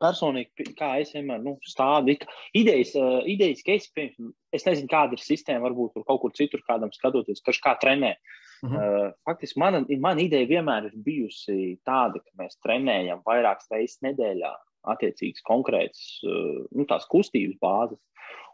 [0.03, 2.17] personīgi, kā es vienmēr nu, stādu,
[2.57, 6.35] idejas, uh, idejas ka es, piemēram, es nezinu, kāda ir sistēma, varbūt tur kaut kur
[6.35, 8.17] citur kādam skatoties, kas kā trenē.
[8.17, 9.07] Uh -huh.
[9.07, 14.53] uh, faktiski mana, mana ideja vienmēr ir bijusi tāda, ka mēs trenējam vairākas reizes nedēļā
[14.93, 18.01] attiecīgas konkrētas uh, nu, kustības bāzes.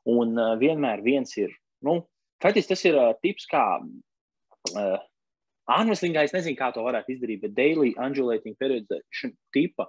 [0.07, 1.51] Un uh, vienmēr viens ir
[1.83, 2.07] nu,
[2.43, 4.99] faktiski tas ir uh, tips, kā uh,
[5.67, 9.89] Anveslingā es nezinu, kā to varētu izdarīt, bet daily undulating periodization tipa,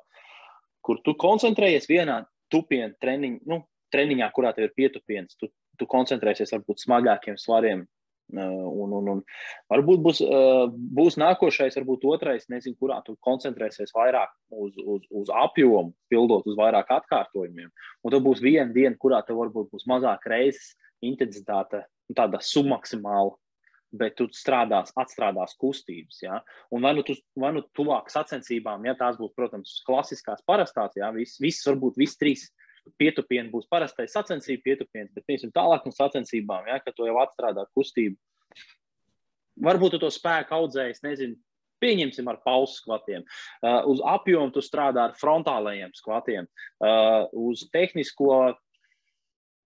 [0.82, 3.62] kur tu koncentrējies vienā tupienu treniņu, nu,
[3.94, 7.86] treniņā, kurā tev ir pietupiens, tu, tu koncentrēsies varbūt smagākiem svariem.
[8.28, 9.20] Uh, un, un, un
[9.72, 15.32] varbūt būs, uh, būs nākošais, varbūt otrais, nezinu, kurā tu koncentrēsies vairāk uz, uz, uz
[15.32, 17.72] apjomu, pildot uz vairāk atkārtojumiem.
[18.04, 23.38] Un tad būs viena diena, kurā tev varbūt būs mazāk reizes intensitāte, nu, tāda submaksimāla
[23.96, 26.20] bet tu strādās, atstrādās kustības.
[26.24, 26.42] Ja?
[26.74, 31.12] Un vai nu, tu, vai nu tuvāk sacensībām, ja tās būs, protams, klasiskās, parastās, ja
[31.16, 32.50] viss, vis, varbūt viss trīs
[33.02, 37.66] pietupieni būs parastais sacensību pietupiens, bet piemēram tālāk no sacensībām, ja, ka tu jau atstrādā
[37.78, 38.18] kustību.
[39.68, 41.38] Varbūt to spēku audzējis, nezinu,
[41.82, 43.26] pieņemsim ar pausu skvatiem.
[43.62, 46.48] Uh, uz apjomu tu strādā ar frontālajiem skvatiem,
[46.82, 48.56] uh, uz tehnisko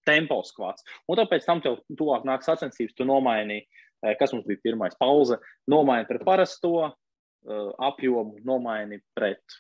[0.07, 0.83] tempo skvats.
[1.11, 3.61] Un tāpēc tam tev tuvāk nāk sacensības, tu nomaini
[4.01, 5.37] Eh, kas mums bija pirmais pauze,
[5.69, 9.57] nomaini pret parasto eh, apjomu, nomaini pret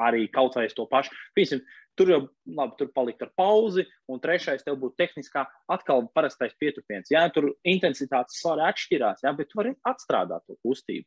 [0.00, 1.12] arī kaut vai to pašu.
[1.36, 1.60] Piemēram,
[1.98, 2.20] tur jau
[2.56, 7.10] labi, tur palikt ar pauzi, un trešais tev būtu tehniskā, atkal parastais pietupiens.
[7.12, 11.06] Jā, tur intensitātes svari atšķirās, jā, bet tu vari atstrādāt to kustību.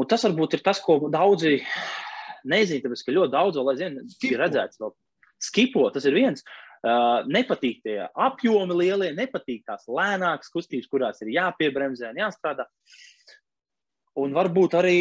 [0.00, 1.58] Un tas varbūt ir tas, ko daudzi
[2.48, 3.98] nezina, tāpēc, ka ļoti daudz vēl aizvien
[4.30, 4.94] ir redzēts vēl
[5.42, 6.44] skipo, tas ir viens.
[6.82, 12.66] Uh, nepatīk tie apjomi lielie, nepatīk tās lēnākas kustības, kurās ir jāpiebremzē un jāstrādā.
[14.18, 14.96] Un varbūt arī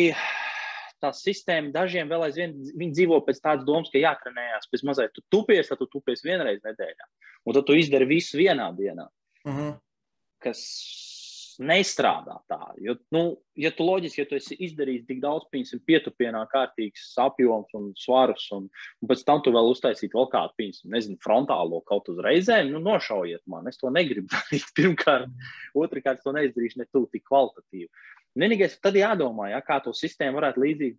[1.01, 5.15] tā sistēma dažiem vēl aizvien dzīvo pēc tādas domas, ka jātrenējās pēc mazliet.
[5.15, 7.09] Tu tupies, tad tu tupies vienreiz nedēļā.
[7.45, 9.07] Un tad tu izdari visu vienā dienā.
[9.45, 9.69] Uh mhm.
[9.69, 9.79] -huh.
[10.41, 10.61] Kas
[11.61, 12.59] nestrādā tā.
[12.81, 13.21] Jo, nu,
[13.59, 18.47] ja tu loģiski, ja tu esi izdarījis tik daudz, piemēram, pietupienā kārtīgs apjoms un svarus,
[18.55, 18.67] un,
[19.01, 22.81] un pēc tam tu vēl uztaisītu vēl kādu, piemēram, nezinu, frontālo kaut uz reizēm, nu,
[22.85, 23.69] nošaujiet man.
[23.71, 24.67] Es to negribu darīt.
[24.77, 25.29] Pirmkārt,
[25.77, 27.89] otrkārt, to neizdarīšu ne tu tik kvalitatīvi.
[28.39, 30.97] Vienīgais tad jādomā, ja, kā to sistēmu varētu līdzīgi,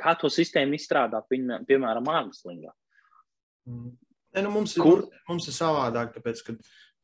[0.00, 2.72] kā to sistēmu izstrādāt, piemēram, ārmeslīgā.
[3.68, 3.92] Mm.
[4.32, 5.04] Ne, nu mums, ir, Kur?
[5.28, 6.56] mums ir savādāk, tāpēc, ka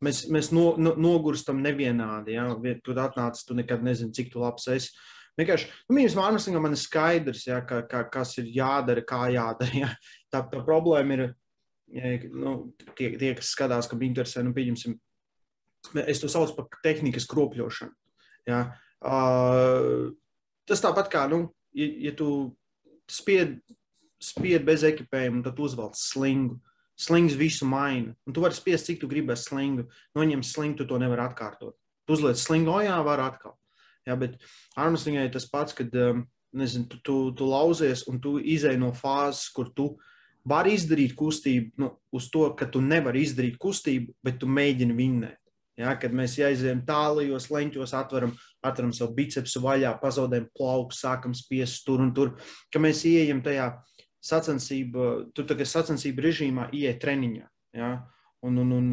[0.04, 2.36] Mēs, mēs no, no, nogurstam nevienādi.
[2.36, 2.46] Ja?
[2.86, 4.92] Tur atnācis, tu nekad nezini, cik tu labs esi.
[5.38, 9.70] Vienkārši, nu, mīnus mārketingam man ir skaidrs, ja, ka, ka, kas ir jādara, kā jādara.
[9.82, 9.90] Ja.
[10.30, 11.24] Tā, tā problēma ir,
[11.94, 12.54] ja, nu,
[12.98, 14.98] tie, tie, kas skatās, ka viņi interesē, nu, pieņemsim,
[16.04, 17.94] es to saucu par tehnikas kropļošanu.
[18.50, 18.64] Ja.
[18.98, 20.10] Uh,
[20.68, 22.30] tas tāpat kā, nu, ja, ja tu
[23.10, 23.58] spied,
[24.22, 26.58] spied bez ekipējuma, tad uzvelc slingu.
[26.98, 28.10] Slings visu maina.
[28.26, 29.84] Un tu vari spiest, cik tu gribēsi slingu.
[30.18, 31.76] Noņem slingu, tu to nevari atkārtot.
[32.08, 33.54] Tu uzliec slingu, oh, jā, var atkal.
[34.08, 34.34] Jā, bet
[34.74, 36.24] armstringai tas pats, kad um,
[36.58, 39.92] nezinu, tu, tu, tu lauzies un tu izēj no fāzes, kur tu
[40.48, 45.38] vari izdarīt kustību nu, uz to, ka tu nevari izdarīt kustību, bet tu mēģini vinnēt.
[45.78, 48.32] Ja, kad mēs aizējām tālajos leņķos, atveram,
[48.66, 52.34] atveram savu bicepsu vaļā, pazaudējam plauku, sākam spiest tur un tur,
[52.74, 53.70] ka mēs ieejam tajā
[54.24, 57.46] sacensību, tu tagad sacensību režīmā ieiet treniņā.
[57.78, 57.92] Ja?
[58.40, 58.90] Un, un, un,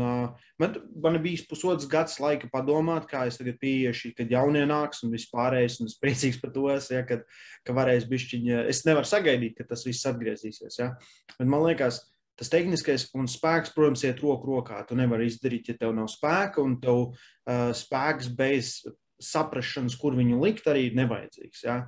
[0.62, 5.14] man, man bija pusotrs gads laika padomāt, kā es tagad pieiešu, kad jaunie nāks un
[5.14, 5.78] viss pārējais.
[5.82, 7.22] Un es priecīgs par to, ja, kad,
[7.66, 8.64] ka varēs bišķiņa.
[8.72, 10.80] Es nevaru sagaidīt, ka tas viss atgriezīsies.
[10.82, 10.96] Ja.
[11.38, 12.02] Bet man liekas,
[12.40, 14.82] tas tehniskais un spēks, protams, iet roku rokā.
[14.88, 18.78] Tu nevari izdarīt, ja tev nav spēka un tev uh, spēks bez
[19.24, 21.64] saprašanas, kur viņu likt, arī ir nevajadzīgs.
[21.64, 21.80] Ja.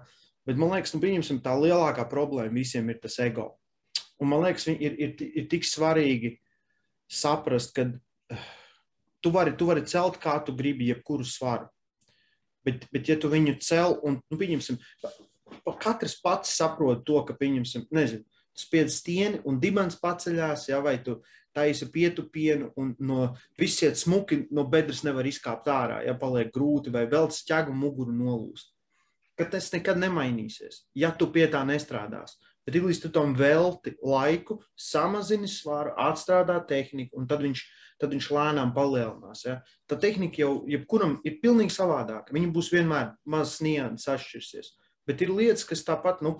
[0.47, 3.51] Bet man liekas, nu, pieņemsim, tā lielākā problēma visiem ir tas ego.
[4.23, 6.37] Un man liekas, ir, ir, ir tik svarīgi
[7.11, 8.47] saprast, ka uh,
[9.23, 11.67] tu vari, tu vari celt, kā tu gribi, jebkuru svaru.
[12.67, 14.79] Bet, bet ja tu viņu cel, un, nu, pieņemsim,
[15.79, 18.23] katrs pats saprot to, ka, pieņemsim, nezinu,
[18.57, 21.19] spiedz stieni un dibens paceļās, ja, vai tu
[21.55, 27.07] taisa pietupienu un no visiet smuki no bedres nevar izkāpt ārā, ja paliek grūti vai
[27.09, 28.73] vēl ķēgu muguru nolūst
[29.37, 32.37] ka tas nekad nemainīsies, ja tu pie tā nestrādās.
[32.67, 37.61] Bet līdz tu tam velti laiku, samazini svaru, atstrādā tehniku, un tad viņš,
[38.01, 39.45] tad viņš lēnām palielinās.
[39.45, 39.61] Ja?
[39.87, 42.35] Tā tehnika jau jebkuram ir pilnīgi savādāka.
[42.35, 44.73] Viņa būs vienmēr mazs nianses atšķirsies.
[45.07, 46.35] Bet ir lietas, kas tāpat, nu,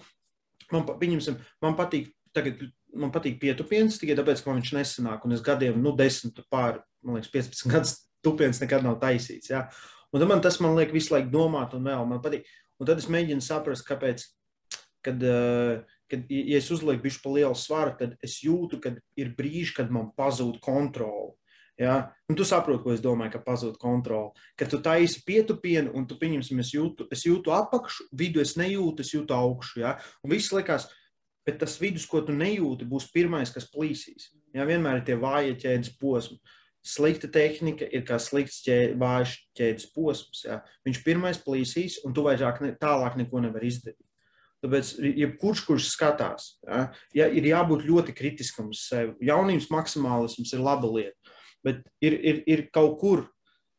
[0.73, 2.61] man, pieņemsim, man patīk, tagad
[2.97, 7.19] man patīk pietupiens tikai tāpēc, ka viņš nesanāk, un es gadiem, nu, desmit pār, man
[7.19, 9.51] liekas, 15 gadus tupiens nekad nav taisīts.
[9.51, 9.67] Ja?
[10.15, 12.47] Un man tas man liek visu laiku domāt, un vēl man patīk.
[12.77, 14.25] Un tad es mēģinu saprast, kāpēc.
[15.05, 15.21] Kad,
[16.11, 19.93] kad ja es uzlieku bišķi pa lielu svaru, tad es jūtu, ka ir brīži, kad
[19.93, 21.37] man pazūd kontrole.
[21.77, 22.09] Ja?
[22.29, 24.33] Un tu saproti, ko es domāju, ka pazūd kontrole.
[24.57, 29.05] Kad tu taisi pietupienu, un tu pieņemsim, es jūtu, es jūtu apakšu, vidu es nejūtu,
[29.05, 29.81] es jūtu augšu.
[29.83, 29.97] Ja?
[30.25, 30.89] Un viss likās,
[31.47, 34.31] bet tas vidus, ko tu nejūti, būs pirmais, kas plīsīs.
[34.57, 34.65] Ja?
[34.69, 36.41] Vienmēr ir tie vāja ķēdes posmi.
[36.87, 40.43] slikta tehnika ir kā slikts ķē, vājš ķēdes posms.
[40.45, 40.61] Ja?
[40.87, 44.07] Viņš pirmais plīsīs, un tu vairāk ne, tālāk neko nevar izdarīt.
[44.63, 49.13] Tāpēc, jebkurš, kurš skatās, ja, ja, ir jābūt ļoti kritiskam uz sevi.
[49.27, 51.16] Jaunības maksimālisms ir laba lieta,
[51.67, 53.27] bet ir, ir, ir kaut kur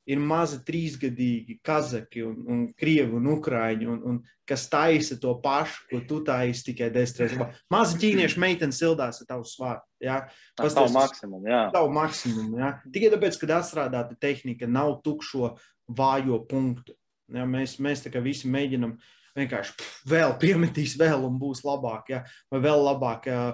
[0.08, 5.84] ir mazi trīsgadīgi kazaki un, un krievi un ukrāņi, un, un kas taisa to pašu,
[5.90, 7.60] ko tu taisi tikai desmit reizes.
[7.72, 9.84] Mazi ķīniešu meitenes sildās ar tavu svāru.
[10.02, 10.22] Ja?
[10.56, 11.52] Tas ir maksimums.
[11.76, 12.60] Tavu maksimumu.
[12.62, 12.72] Ja?
[12.94, 15.52] Tikai tāpēc, ka atstrādāta tehnika nav tukšo
[16.00, 16.96] vājo punktu.
[17.34, 17.44] Ja?
[17.48, 18.96] Mēs, mēs tā kā visi mēģinam
[19.36, 22.24] vienkārši pff, vēl piemetīs vēl un būs labāk, ja?
[22.48, 23.28] vai vēl labāk.
[23.28, 23.48] Ja?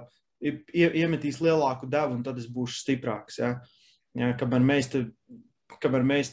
[0.44, 3.42] Ie, iemetīs lielāku devu, un tad es būšu stiprāks.
[3.42, 3.56] Ja?
[4.14, 5.06] Ja, kamēr mēs te
[5.82, 6.32] kamēr mēs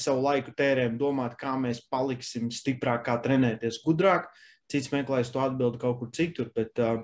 [0.00, 4.28] savu laiku tērējam, domāt, kā mēs paliksim stiprāk, kā trenēties gudrāk.
[4.70, 7.02] Cits meklēs to atbildi kaut kur citur, bet uh,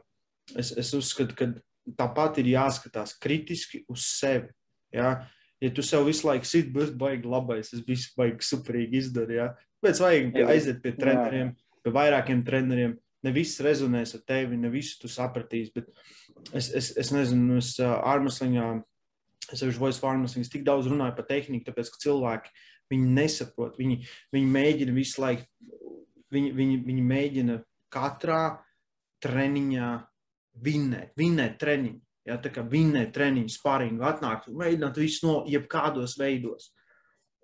[0.57, 1.51] es, es uzskatu, ka
[1.99, 4.49] tāpat ir jāskatās kritiski uz sevi.
[4.95, 5.19] Ja,
[5.61, 9.37] ja tu sev visu laiku sit, būs baigi labais, es visu baigi superīgi izdaru.
[9.37, 9.51] Ja.
[9.85, 11.53] Pēc vajag aiziet pie treneriem,
[11.85, 12.97] pie vairākiem treneriem.
[13.27, 15.89] Ne viss rezonēs ar tevi, ne visu tu sapratīsi, bet
[16.55, 17.97] es, es, es nezinu, es uh,
[19.49, 22.51] ārmaslīgā sevišķi voice farmacijas, tik daudz runāju par tehniku, tāpēc, ka cilvēki
[22.93, 25.45] viņi nesaprot, viņi, viņi mēģina visu laiku,
[26.33, 27.59] viņi, viņi, viņi mēģina
[27.93, 28.43] katrā
[29.25, 29.89] treniņā
[30.65, 32.01] vinnēt, vinnēt treniņu.
[32.29, 36.75] Ja, tā kā vinnēt treniņu, spārīgu, atnākt, mēģināt visu no jebkādos veidos.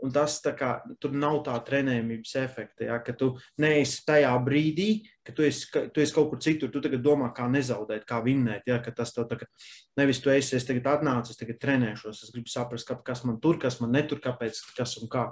[0.05, 3.31] Un tas kā, tur nav tā trenējumības efekta, ja, ka tu
[3.63, 4.89] neesi tajā brīdī,
[5.25, 6.69] ka tu esi, ka tu esi kaut kur citur.
[6.73, 8.69] Tu tagad domā, kā nezaudēt, kā vinnēt.
[8.69, 9.49] Ja, tas tev tagad,
[9.97, 13.41] nevis tu esi, es tagad atnācu, es tagad trenēšos, es gribu saprast, ka, kas man
[13.41, 15.31] tur, kas man netur, kāpēc, kas un kā.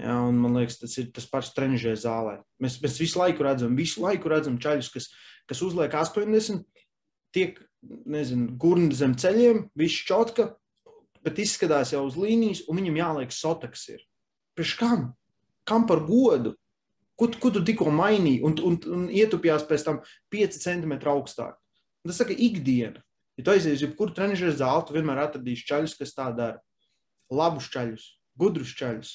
[0.00, 2.38] Ja, un man liekas, tas ir tas pats trenižē zālē.
[2.60, 5.08] Mēs, mēs visu laiku redzam, visu laiku redzam čaļus, kas,
[5.48, 6.64] kas uzliek 80,
[7.36, 7.60] tiek,
[8.08, 10.54] nezinu, gurni zem ceļiem, viss čotka,
[11.26, 14.04] bet izskatās jau uz līnijas, un viņam jāliek sotaks ir.
[14.56, 15.10] Priekš kam?
[15.66, 16.54] Kam par godu?
[17.18, 20.00] Ko, ko tu tikko mainīji un, un, un ietupjās pēc tam
[20.32, 21.56] 5 centimetru augstāk?
[22.04, 23.02] Un tas saka ikdiena.
[23.36, 26.60] Ja tu aizies uz jebkuru trenižera zāli, tu vienmēr atradīsi čaļus, kas tā dara.
[27.32, 28.04] Labus čaļus,
[28.38, 29.10] gudrus čaļus.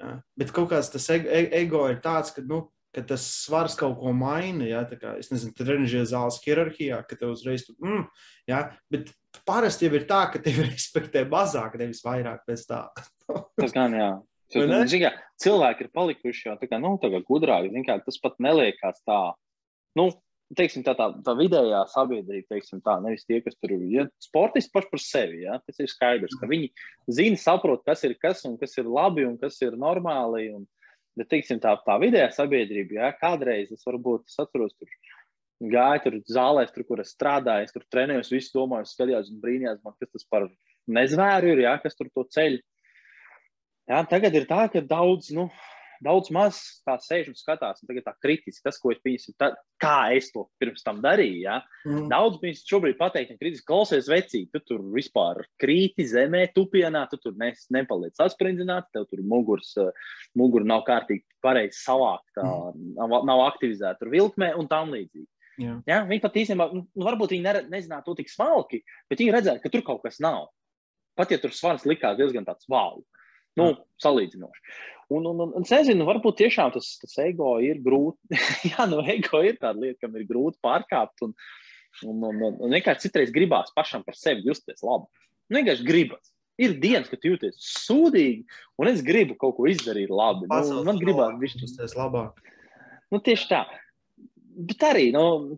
[0.00, 0.16] Ja?
[0.36, 4.66] Bet kaut kāds tas ego ir tāds, ka, nu, ka tas svars kaut ko maina.
[4.68, 4.82] Ja?
[5.00, 8.04] Kā, es nezinu, trenižera zāles hierarhijā, ka tev uzreiz tu, mm,
[8.50, 8.66] ja?
[8.92, 9.12] bet
[9.48, 12.84] parasti jau ir tā, ka tevi respektē mazāk, nevis vairāk pēc tā.
[13.60, 14.12] tas gan jā.
[14.54, 15.10] Kā,
[15.42, 17.72] cilvēki ir palikuši jau tā kā, nu, tā kā gudrāki.
[17.86, 19.18] Kā, tas pat neliekās tā.
[19.98, 20.10] Nu,
[20.58, 24.72] teiksim, tā, tā, tā vidējā sabiedrība, teiksim, tā, nevis tie, kas tur ir ja, sportisti
[24.74, 25.42] paši par sevi.
[25.46, 26.70] Ja, tas ir skaidrs, ka viņi
[27.18, 30.50] zina, saprot, kas ir kas un kas ir labi un kas ir normāli.
[30.54, 30.68] Un,
[31.18, 34.90] bet, teiksim, tā, tā vidējā sabiedrība, ja, kādreiz es varbūt es atceros, tur
[35.74, 39.82] gāju tur zālēs, tur, kur es strādāju, es tur trenējos, visu domāju, skatījos un brīnījos,
[39.84, 40.48] man, kas tas par
[40.98, 42.60] nezvēru ir, ja, kas tur to ceļu.
[43.90, 45.50] Ja, tagad ir tā, ka daudz, nu,
[46.04, 49.50] daudz maz tā sēž un skatās, un tagad tā kritiski, tas, ko es pieņemu, tā,
[49.82, 51.40] kā es to pirms tam darīju.
[51.46, 51.58] Ja.
[51.88, 52.06] Mm.
[52.12, 57.20] Daudz viņas šobrīd pateikt, ka kritiski klausies vecīgi, tu tur vispār krīti zemē, tupienā, tu
[57.22, 59.74] tur ne, nepaliec sasprindzināts, tev tur mugurs,
[60.38, 62.92] mugura nav kārtīgi pareizi savākt, mm.
[63.00, 65.28] nav, nav aktivizēta tur vilkmē un tam līdzīgi.
[65.60, 65.78] Jā.
[65.86, 69.62] Ja, viņi pat īstenībā, nu, varbūt viņi ne, nezinātu to tik smalki, bet viņi redzēja,
[69.62, 70.48] ka tur kaut kas nav.
[71.14, 72.98] Pat ja tur svars likās diezgan tāds wow,
[73.60, 73.76] nu, Jā.
[74.02, 74.64] salīdzinoši.
[75.12, 78.38] Un, un, un, un es nezinu, varbūt tiešām tas, tas ego ir grūti.
[78.72, 81.26] Jā, nu, ego ir tāda lieta, kam ir grūti pārkāpt.
[81.26, 81.34] Un,
[82.04, 85.10] un, un, un, un vienkārši citreiz gribās pašam par sevi justies labi.
[85.50, 86.32] Nu, vienkārši gribas.
[86.62, 88.44] Ir dienas, kad jūties sūdīgi,
[88.78, 90.46] un es gribu kaut ko izdarīt labi.
[90.46, 92.38] Nu, man gribās justies labāk.
[93.10, 93.64] Nu, tieši tā
[94.54, 95.56] bet arī nu,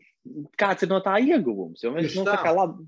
[0.58, 1.84] kāds ir no tā ieguvums?
[1.84, 2.36] Jo mēs, nu, tā.
[2.36, 2.86] tā kā labi.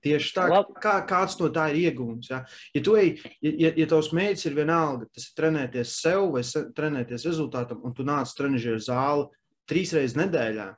[0.00, 0.70] Tieši tā, Lab...
[0.80, 2.30] kā, kāds no tā ir ieguvums.
[2.32, 2.40] Ja,
[2.72, 3.10] ja, ej,
[3.44, 6.44] ja, ja, tavs mērķis ir vienalga, tas ir trenēties sev vai
[6.76, 9.28] trenēties rezultātam, un tu nāc trenižera zāli
[9.70, 10.70] trīs reizes nedēļā,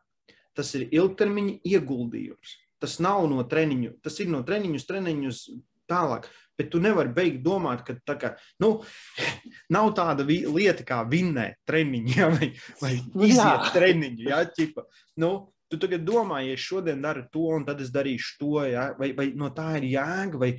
[0.58, 2.58] tas ir ilgtermiņa ieguldījums.
[2.82, 5.44] Tas nav no treniņu, tas ir no treniņu uz treniņu uz
[5.90, 6.26] tālāk.
[6.58, 8.74] Bet tu nevari beigt domāt, ka tā kā, nu,
[9.74, 12.50] nav tāda lieta kā vinnēt treniņu, ja, vai,
[12.82, 12.92] vai
[13.30, 14.26] iziet treniņu.
[14.28, 14.84] Ja, ķipa,
[15.22, 15.32] nu,
[15.72, 19.10] tu tagad domā, ja es šodien daru to, un tad es darīšu to, ja, vai,
[19.16, 20.50] vai no tā ir jēga, vai,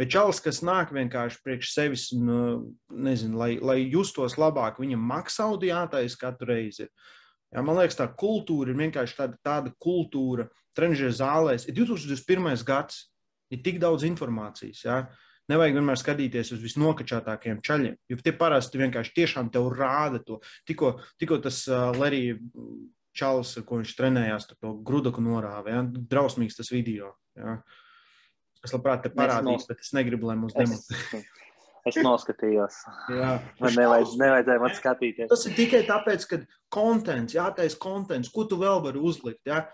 [0.00, 5.68] vai čalis, kas nāk vienkārši priekš sevis, un, nezinu, lai, lai justos labāk, viņam maksātu
[5.68, 6.88] jātais katru reizi.
[7.52, 11.66] Ja, man liekas, tā kultūra ir vienkārši tāda, tāda kultūra, trenižera zālēs.
[11.68, 12.64] Ir 2021.
[12.64, 13.04] gads,
[13.52, 14.86] ir tik daudz informācijas.
[14.86, 15.02] Ja?
[15.52, 20.38] Nevajag vienmēr skatīties uz visnokačātākajiem čaļiem, jo tie parasti vienkārši tiešām tev rāda to.
[20.70, 22.38] Tikko, tikko tas uh, Lerija
[23.16, 25.76] čalis, ko viņš trenējās, to grudaku norāva.
[25.76, 25.84] Ja?
[25.84, 27.12] Drausmīgs tas video.
[27.38, 27.60] Ja?
[28.62, 31.22] Es labprāt te parādīšu, bet es negribu, lai mums demonstrē.
[31.82, 32.76] Es noskatījos.
[33.10, 33.30] Jā,
[33.62, 35.30] man nevajadz, nevajadzēja man skatīties.
[35.32, 36.38] Tas ir tikai tāpēc, ka
[36.70, 39.40] kontents, jātais kontents, ko tu vēl vari uzlikt.
[39.50, 39.64] Ja?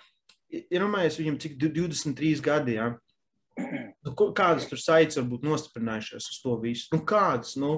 [0.49, 2.79] Iedomājies viņam cik 23 gadi.
[2.79, 2.95] Ja?
[4.07, 6.89] Nu, kādas tur saites varbūt nostiprinājušās uz to visu?
[6.95, 7.59] Nu, kādas?
[7.61, 7.75] Nu,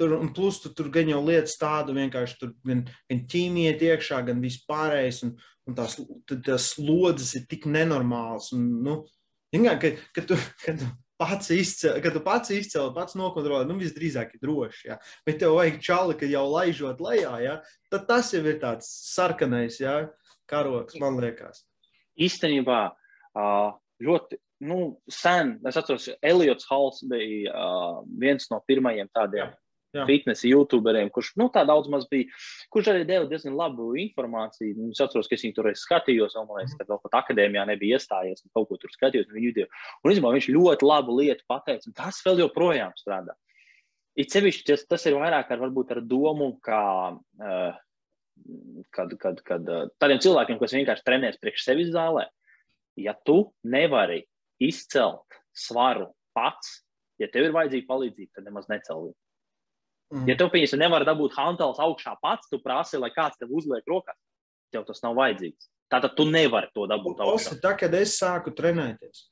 [0.00, 4.22] tur, un plus tu, tur gan jau lietas tādu vienkārši tur gan, gan ķīmija iekšā,
[4.30, 5.20] gan vispārējais.
[5.26, 5.36] Un,
[5.68, 5.98] un tās,
[6.30, 8.50] tās slodzes ir tik nenormālas.
[8.56, 8.96] Un, nu,
[9.54, 10.88] ja, ka, ka tu, ka tu
[11.20, 14.84] pats izcēlīji, kad tu pats izcēlīji, pats nokontrolēji, nu visdrīzāk ir droši.
[14.88, 14.98] Ja?
[15.28, 17.56] Bet tev vajag čali, ka jau laižot lejā, ja?
[17.92, 19.98] tad tas jau ir tāds sarkanais ja?
[20.50, 21.66] karoks, man liekas.
[22.20, 22.86] Īstenībā
[24.00, 24.80] ļoti nu,
[25.12, 27.68] sen, es atceros, Eliots Hals bija
[28.20, 29.52] viens no pirmajiem tādiem.
[29.52, 29.59] Jā
[29.90, 32.28] fitnesa youtuberiem, kurš nu, tā daudz maz bija,
[32.72, 34.76] kurš arī deva diezgan labu informāciju.
[34.78, 37.66] Nu, es atceros, ka es viņu tur skatījos, un man liekas, ka vēl pat akadēmijā
[37.72, 39.68] nebija iestājies, un kaut ko tur skatījos viņa video.
[40.04, 43.36] Un īstenībā viņš ļoti labu lietu pateica, un tas vēl joprojām strādā.
[44.18, 46.82] It sevišķi tas, tas ir vairāk ar, varbūt, ar domu, kā,
[47.16, 47.80] uh,
[48.94, 52.26] kad, kad, kad uh, tādiem cilvēkiem, kas vienkārši trenēs priekš sevis zālē,
[53.00, 54.22] ja tu nevari
[54.60, 56.80] izcelt svaru pats,
[57.20, 59.18] ja tev ir vajadzīga palīdzība, tad nemaz necel viņu.
[60.10, 60.26] Mm.
[60.26, 64.18] Ja tev, pieņemsim, nevar dabūt hantels augšā pats, tu prasi, lai kāds tev uzliek rokās,
[64.74, 65.68] tev tas nav vajadzīgs.
[65.90, 67.58] Tātad tu nevari to dabūt augšā.
[67.62, 69.28] Tā, kad es sāku trenēties,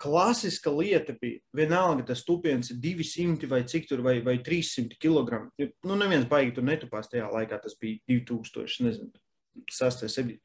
[0.00, 5.48] klasiska lieta bija, vienalga tas tupiens ir 200 vai cik tur, vai, vai 300 kg.
[5.58, 9.10] Nu, neviens baigi tur netupās tajā laikā, tas bija 2000, nezinu,
[9.72, 10.36] 6, 7.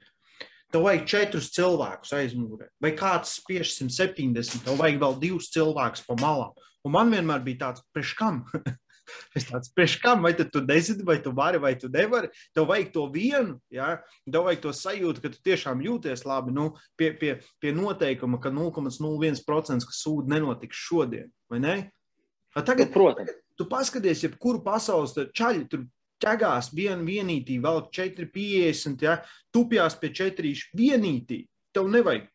[0.74, 6.18] Tev vajag četrus cilvēkus aizmugurē, vai kāds spiež 170, tev vajag vēl divus cilvēkus pa
[6.18, 6.56] malām.
[6.84, 8.42] Un man vienmēr bija tāds, priekš kam?
[9.38, 12.30] Es tāds, priekš kam, vai tu nezini, vai tu vari, vai tu nevari.
[12.56, 13.96] Tev vajag to vienu, ja?
[14.28, 18.54] tev vajag to sajūtu, ka tu tiešām jūties labi nu, pie, pie, pie noteikuma, ka
[18.54, 21.76] 0,01% kas sūd nenotiks šodien, vai ne?
[22.54, 25.86] Tagad, nu, protams, tu paskaties, jebkuru pasaules čaļu tur
[26.24, 29.18] ķegās vien, vienītī, vēl 4,50, ja?
[29.54, 31.44] tupjās pie 4 vienītī.
[31.74, 32.30] Tev nevajag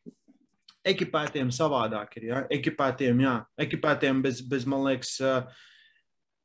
[0.89, 2.29] ekipētiem savādāk ir.
[2.31, 2.43] Ja?
[2.59, 5.67] Ekipētiem, jā, ekipētiem bez, bez man liekas, uh,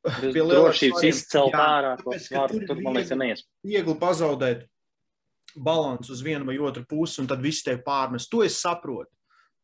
[0.04, 2.62] pie drošības izcelt ārā to svaru.
[2.68, 3.44] Tur, man liekas, neies.
[3.66, 4.68] Viegli pazaudēt
[5.56, 8.32] balansu uz vienu vai otru pusi, un tad viss tev pārmest.
[8.32, 9.12] To es saprotu.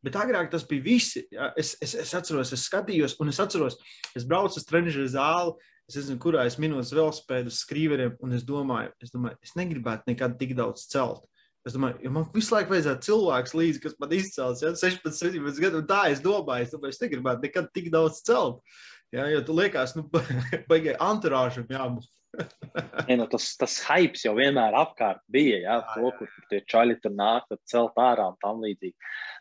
[0.04, 1.26] Bet agrāk tas bija visi.
[1.32, 1.50] Ja?
[1.60, 3.76] Es, es, es atceros, es skatījos, un es atceros,
[4.16, 5.58] es braucu uz trenižera zāli.
[5.90, 10.06] Es nezinu, kurā es minūtes velospēdu uz skrīveriem, un es domāju, es domāju, es negribētu
[10.06, 11.24] nekad tik daudz celt.
[11.66, 15.58] Es domāju, ja man visu laiku vajadzētu cilvēks līdzi, kas man izcels, ja 16, 17
[15.64, 18.62] gadu, tā es domāju, es domāju, es negribētu nekad tik daudz celt.
[19.10, 20.06] Jā, jo tu liekas, nu,
[20.70, 22.06] baigai anturāžam jābūt.
[23.10, 26.44] ja, nu, tas, tas hypes jau vienmēr apkārt bija, jā, jā, to, kur jā.
[26.52, 28.94] tie čaļi tur nāk, tad celt ārā un tam līdzīgi.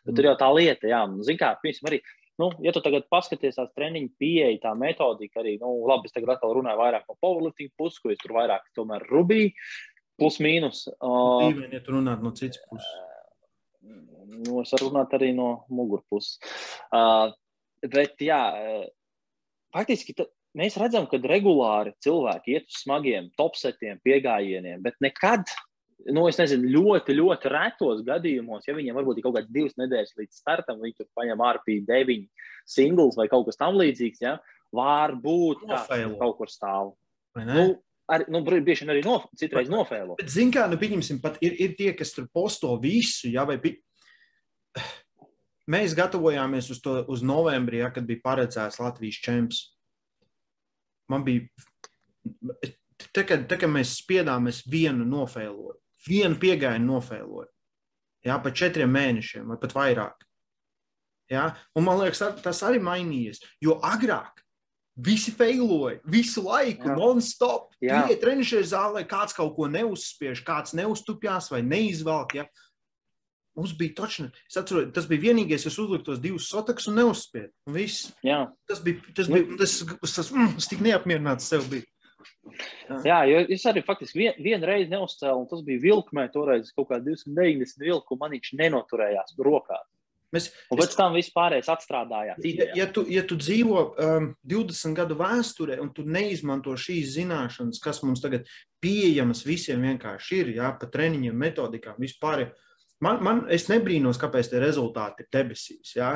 [0.08, 0.18] Bet mm.
[0.18, 2.02] tur jau tā lieta, jā, nu, zin kā, piemēram, arī,
[2.42, 6.34] nu, ja tu tagad paskaties tās treniņu pieeja, tā metodika arī, nu, labi, es tagad
[6.34, 9.54] atkal runāju vairāk no powerlifting puses, ko es tur vairāk tomēr rubīju,
[10.20, 10.88] plus mīnus.
[10.98, 12.90] Uh, Dīvaini, ja tu runāt no citas puses.
[14.40, 16.40] Nu, es varu runāt arī no mugurpuses.
[16.96, 17.30] Uh,
[17.86, 18.40] bet, jā,
[19.76, 20.16] faktiski
[20.58, 25.50] mēs redzam, ka regulāri cilvēki iet uz smagiem topsetiem, piegājieniem, bet nekad,
[26.10, 30.16] nu, es nezinu, ļoti, ļoti retos gadījumos, ja viņiem varbūt ir kaut kāds divas nedēļas
[30.22, 32.24] līdz startam, viņi tur paņem RP9
[32.70, 34.40] singls vai kaut kas tam līdzīgs, ja,
[34.76, 35.68] varbūt
[36.22, 36.96] kaut kur stāv.
[37.38, 37.72] Nu,
[38.10, 40.16] Ar, nu, bieži vien arī no, citreiz nofēlo.
[40.18, 43.60] Bet, zin kā, nu, pieņemsim, pat ir, ir tie, kas tur posto visu, ja, vai
[45.70, 49.62] Mēs gatavojāmies uz to uz novembrī, ja, kad bija paredzēts Latvijas čempions.
[51.10, 51.46] Man bija,
[53.14, 55.78] te, kad, te, kad mēs spiedām, es vienu nofēloju,
[56.08, 57.50] vienu piegājienu nofēloju.
[58.26, 60.26] Jā, pa četriem mēnešiem vai pat vairāk.
[61.30, 61.46] Jā,
[61.78, 63.44] un man liekas, tas arī mainījies.
[63.62, 64.42] Jo agrāk
[65.00, 67.70] visi failoja visu laiku, non-stop.
[67.80, 72.36] Tie trenišķi zālē, kāds kaut ko neuzspiež, kāds neuztupjās vai neizvelk.
[72.42, 72.48] Ja?
[73.60, 74.30] Mums bija točni.
[74.48, 77.50] Es atceros, tas bija vienīgais, kas uzlika tos divus sotakus un neuzspēja.
[78.70, 81.84] Tas bija, tas bija, tas, tas, tas, mm, es tik neapmierināts sev biju.
[82.88, 86.72] Jā, Jā jo es arī faktiski vien, vienu reizi neuzcēlu, un tas bija vilkmē, toreiz
[86.76, 89.82] kaut kā 290 vilku, un man viņš nenoturējās rokā.
[90.36, 92.40] Mēs, un pēc es, tam viss pārējais atstrādājās.
[92.46, 97.82] Ja, ja, tu, ja tu dzīvo um, 20 gadu vēsturē un tu neizmanto šīs zināšanas,
[97.84, 98.48] kas mums tagad
[98.80, 102.46] pieejamas visiem vienkārši ir, jā, pa treniņiem, metodikām, vispār.
[102.46, 102.66] Uh,
[103.04, 105.96] Man, man, es nebrīnos, kāpēc tie rezultāti ir debesīs.
[105.96, 106.12] Ja?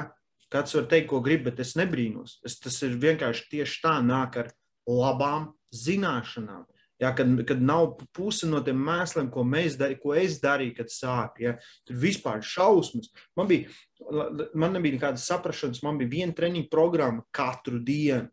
[0.51, 2.37] Kāds var teikt, ko grib, bet es nebrīnos.
[2.45, 4.51] Es, tas ir vienkārši tieši tā, nāk ar
[4.89, 6.65] labām zināšanām.
[7.01, 9.43] Ja, kad, kad nav puse no tiem mēsliem, ko,
[9.79, 11.43] darī, ko es darīju, kad sāku.
[11.47, 11.55] Ja,
[11.87, 13.09] tur vispār šausmas.
[13.35, 13.71] Man, bija,
[14.53, 18.29] man nebija nekādas saprašanas, man bija viena treniņa programma katru dienu,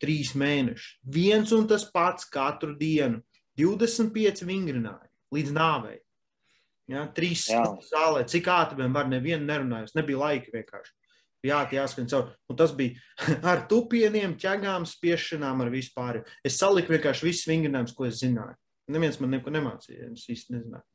[0.00, 1.00] trīs mēnešus.
[1.02, 3.20] Viens un tas pats katru dienu,
[3.60, 5.98] 25 vingrinājumi līdz nāvei.
[6.90, 10.96] Ja, trīs zālē, cik ātri vien var, nevienu nerunājot, nebija laika vienkārši.
[11.46, 12.34] Jā, jāskan caur.
[12.52, 12.98] Un tas bija
[13.50, 16.20] ar tupieniem, ķegām, spiešanām, ar vispār.
[16.44, 18.58] Es saliku vienkārši visus vingrinājumus, ko es zināju.
[18.90, 20.10] Neviens man neko nemācīja.
[20.12, 20.86] Es īsti nezināju.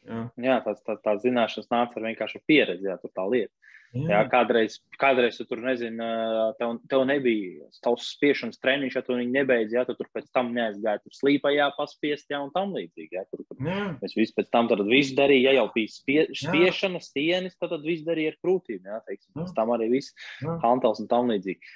[0.00, 3.52] Jā, jā tā, tā, tā zināšanas nāca ar vienkārši pieredzi, jā, tā lieta.
[3.90, 4.04] Jā.
[4.06, 6.04] Jā, kādreiz, kādreiz tu tur nezini,
[6.60, 10.52] tev, tev nebija tavs spiešanas treniņš, ja tu viņu nebeidzi, ja tu tur pēc tam
[10.54, 13.18] neaizgāji tur slīpajā paspiest, ja un tam līdzīgi.
[13.18, 13.58] Ja, tur, tur.
[13.98, 17.86] Mēs visi pēc tam tad visu darīja, ja jau bija spie, spiešana, stienis, tad, tad
[17.86, 20.14] viss darīja ar krūtīm, ja, teiksim, pēc tam arī viss
[20.62, 21.74] hantels un tam līdzīgi.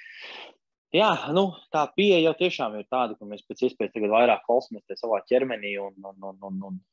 [0.95, 5.01] Jā, nu, tā pieeja jau tiešām ir tāda, ka mēs pēc iespējas tagad vairāk klausāmies
[5.01, 6.83] savā ķermenī un, un, un, un, un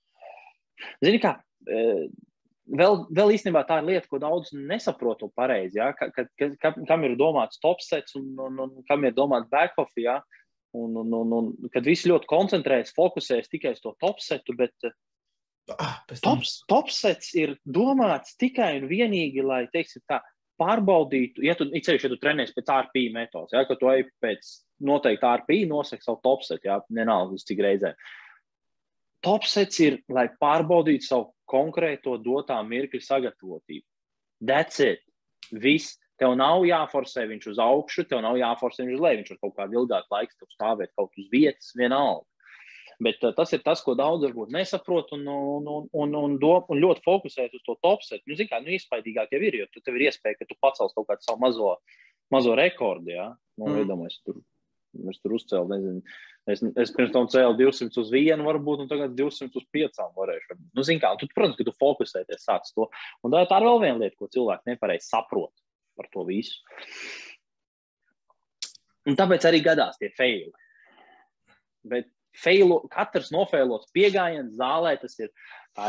[0.99, 1.37] Zini, kā,
[2.79, 5.79] vēl, vēl īstenībā tā ir lieta, ko daudz nesaprotu pareizi.
[5.81, 5.93] Ja?
[5.97, 9.93] Ka, ka, ka, kam ir domāts topsets un, un, un kam ir domāts backoff.
[10.01, 10.20] Ja?
[10.73, 14.73] Un, un, un, un, kad visi ļoti koncentrējas, fokusējas tikai uz to topsetu, bet
[15.77, 20.23] ah, tops, topsets ir domāts tikai un vienīgi, lai, teiksim, tā,
[20.62, 24.49] pārbaudītu, ja tu, ceļš, ja tu trenējies pēc RPI metodas, ja, ka tu ej pēc
[24.89, 27.99] noteikti RPI, nosaka savu topsetu, ja, nenāc uz cik reizēm.
[29.23, 33.86] Topsets ir, lai pārbaudītu savu konkrēto dotā mirkļa sagatavotību.
[34.42, 35.05] That's it.
[35.53, 35.98] Viss.
[36.20, 39.20] Tev nav jāforsē viņš uz augšu, tev nav jāforsē viņš uz leju.
[39.20, 42.26] Viņš var kaut kādu ilgāku laiku tev stāvēt kaut uz vietas, vienalga.
[43.03, 46.53] Bet uh, tas ir tas, ko daudz varbūt nesaprot un, un, un, un, un, do,
[46.70, 48.22] un ļoti fokusēt uz to topsetu.
[48.30, 51.09] Nu, kā, nu, iespaidīgāk jau ir, jo tu, tev ir iespēja, ka tu pacels kaut
[51.09, 51.72] kādu savu mazo,
[52.30, 53.11] mazo rekordu.
[53.16, 53.32] Ja?
[53.59, 53.82] Nu, mm.
[53.82, 54.38] Iedomājies, tur,
[55.22, 56.03] tur uzcēl, nezinu,
[56.51, 60.57] Es, es pirms tam cēlu 200 uz vienu, varbūt, un tagad 200 uz 5 varēšu.
[60.74, 62.88] Nu, zin kā, tu, protams, ka tu fokusēties sāc to.
[63.22, 65.55] Un tā, tā ir vēl viena lieta, ko cilvēki nepareizi saprot
[65.99, 66.59] par to visu.
[69.07, 70.51] Un tāpēc arī gadās tie faili.
[71.86, 72.11] Bet
[72.43, 75.30] feilu, katrs nofēlots piegājiens zālē, tas ir,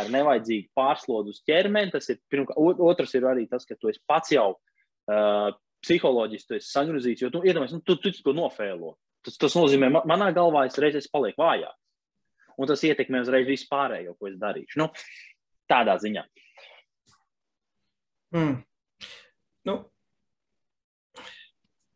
[0.04, 1.96] ir nevajadzīgi pārslodus ķermeni.
[1.96, 5.50] Tas ir, pirmkār, otrs ir arī tas, ka tu pats jau uh,
[5.84, 8.96] psiholoģiski sagrozīts, jo tu iedomājies, nu, tu, tu, tu to nofēlo.
[9.24, 11.76] Tas, tas nozīmē, man, manā galvā es reizes palieku vājāk.
[12.60, 14.78] Un tas ietekmē uzreiz visu pārējo, ko es darīšu.
[14.82, 14.90] Nu,
[15.72, 16.26] tādā ziņā.
[18.34, 18.60] Mm.
[19.70, 19.78] Nu,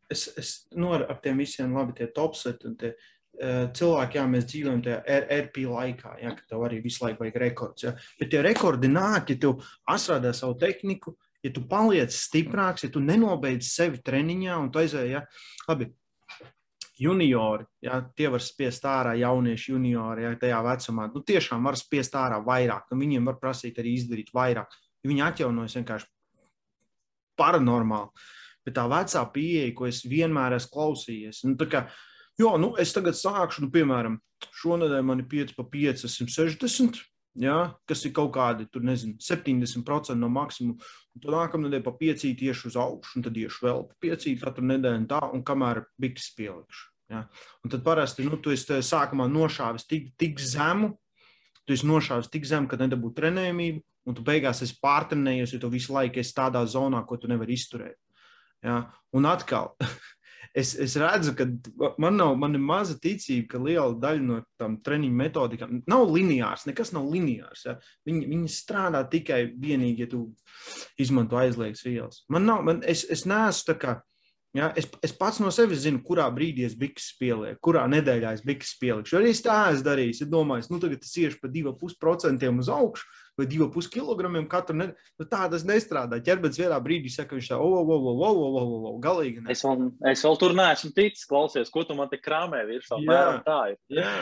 [0.09, 4.25] es, es nu, ar, ar tiem visiem labi tie topseti un tie uh, cilvēki, jā,
[4.31, 7.87] mēs dzīvojam tajā RP laikā, jā, ka tev arī visu laiku vajag rekords.
[7.87, 7.93] Jā.
[8.19, 9.55] Bet tie rekordi nāk, ja tu
[9.93, 15.15] astrādā savu tehniku, ja tu paliec stiprāks, ja tu nenobeidz sevi treniņā un tu aizēji,
[15.15, 15.23] jā,
[15.69, 15.89] labi,
[16.97, 21.07] juniori, ja, tie var spiest ārā jaunieši juniori, ja tajā vecumā.
[21.13, 24.73] Nu, tiešām var spiest ārā vairāk, un viņiem var prasīt arī izdarīt vairāk.
[25.07, 26.09] Viņi atjaunojas vienkārši
[27.37, 28.25] paranormāli.
[28.65, 31.85] Bet tā vecā pieeja, ko es vienmēr esmu klausījies, nu, kā,
[32.39, 34.17] jo, nu, es tagad sākšu, nu, piemēram,
[34.61, 36.99] šonadēļ man ir 5 pa 5, 160,
[37.41, 37.57] ja,
[37.89, 40.77] kas ir kaut kādi, tur nezinu, 70% no maksimuma.
[41.15, 44.41] Un tad nākamā nedēļa pa piecīt tieši uz augšu, un tad iešu vēl pa piecīt
[44.43, 46.87] katru nedēļu, tā, un kamēr bikses pielikšu.
[47.13, 47.23] Ja.
[47.63, 50.91] Un tad parasti, nu, tu esi sākumā nošāvis tik, tik zemu,
[51.67, 55.71] tu esi nošāvis tik zemu, ka nedabū trenējumību, un tu beigās esi pārtrenējies, jo tu
[55.71, 57.97] visu laiku esi tādā zonā, ko tu nevari izturēt.
[58.65, 58.81] Ja.
[59.15, 59.73] Un atkal,
[60.57, 61.45] es, es redzu, ka
[62.01, 66.65] man, nav, man ir maza ticība, ka liela daļa no tām treniņu metodikām nav lineārs.
[66.69, 67.65] Nekas nav lineārs.
[67.67, 67.77] Ja?
[68.07, 70.23] Viņi, viņi strādā tikai vienīgi, ja tu
[70.99, 72.23] izmanto aizliegas vielas.
[72.33, 73.97] Man nav, man, es, es neesmu tā kā.
[74.55, 78.41] Ja, es, es pats no sevis zinu, kurā brīdī es bikses pielieku, kurā nedēļā es
[78.47, 79.19] bikses pieliku.
[79.19, 80.23] Arī es tā esmu darījis.
[80.25, 85.09] Es domāju, nu tagad es iešu pa 2,5% uz augšu, vai 2,5 kg katru nedēļu.
[85.21, 86.19] Nu, tā tas nestrādā.
[86.25, 89.43] Ķermenis vienā brīdī saka, viņš tā, o, o, o, o, o, o, o, galīgi.
[89.45, 89.53] Ne.
[89.53, 93.01] Es, vēl, es vēl tur neesmu ticis, klausies, ko tu man te krāmē virsū.
[93.45, 93.81] Tā ir.
[93.99, 94.13] Jā.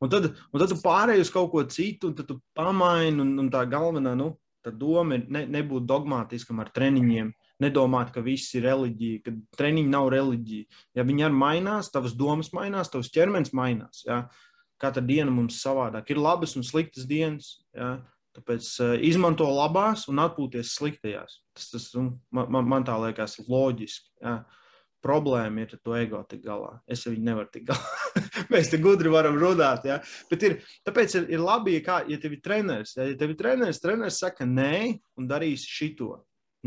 [0.00, 3.50] Un tad, un tad tu pārēji uz kaut ko citu, un tu pamaini, un, un
[3.52, 4.32] tā galvenā, nu,
[4.64, 7.32] tā doma ir ne, nebūt dogmātiskam ar treniņiem.
[7.60, 10.78] Nedomāt, ka viss ir reliģija, ka treniņi nav reliģija.
[10.96, 14.00] Ja viņi arī mainās, tavas domas mainās, tavs ķermenis mainās.
[14.06, 14.22] Ja?
[14.80, 16.08] Katra diena mums savādāk.
[16.08, 17.58] Ir labas un sliktas dienas.
[17.76, 17.98] Ja?
[18.36, 21.40] Tāpēc uh, izmanto labās un atpūties sliktajās.
[21.56, 24.10] Tas, tas nu, man, man tā liekas loģiski.
[24.22, 24.40] Jā.
[25.00, 26.74] Problēma ir ar to ego tik galā.
[26.84, 27.94] Es viņu nevaru tik galā.
[28.52, 29.86] Mēs te gudri varam runāt.
[29.88, 29.96] Ja?
[30.30, 32.92] Bet ir, tāpēc ir, ir labi, ja, kā, ja tev ir treneris.
[32.98, 34.74] Ja, ja tev ir treneris, treneris saka nē
[35.18, 36.18] un darīs šito.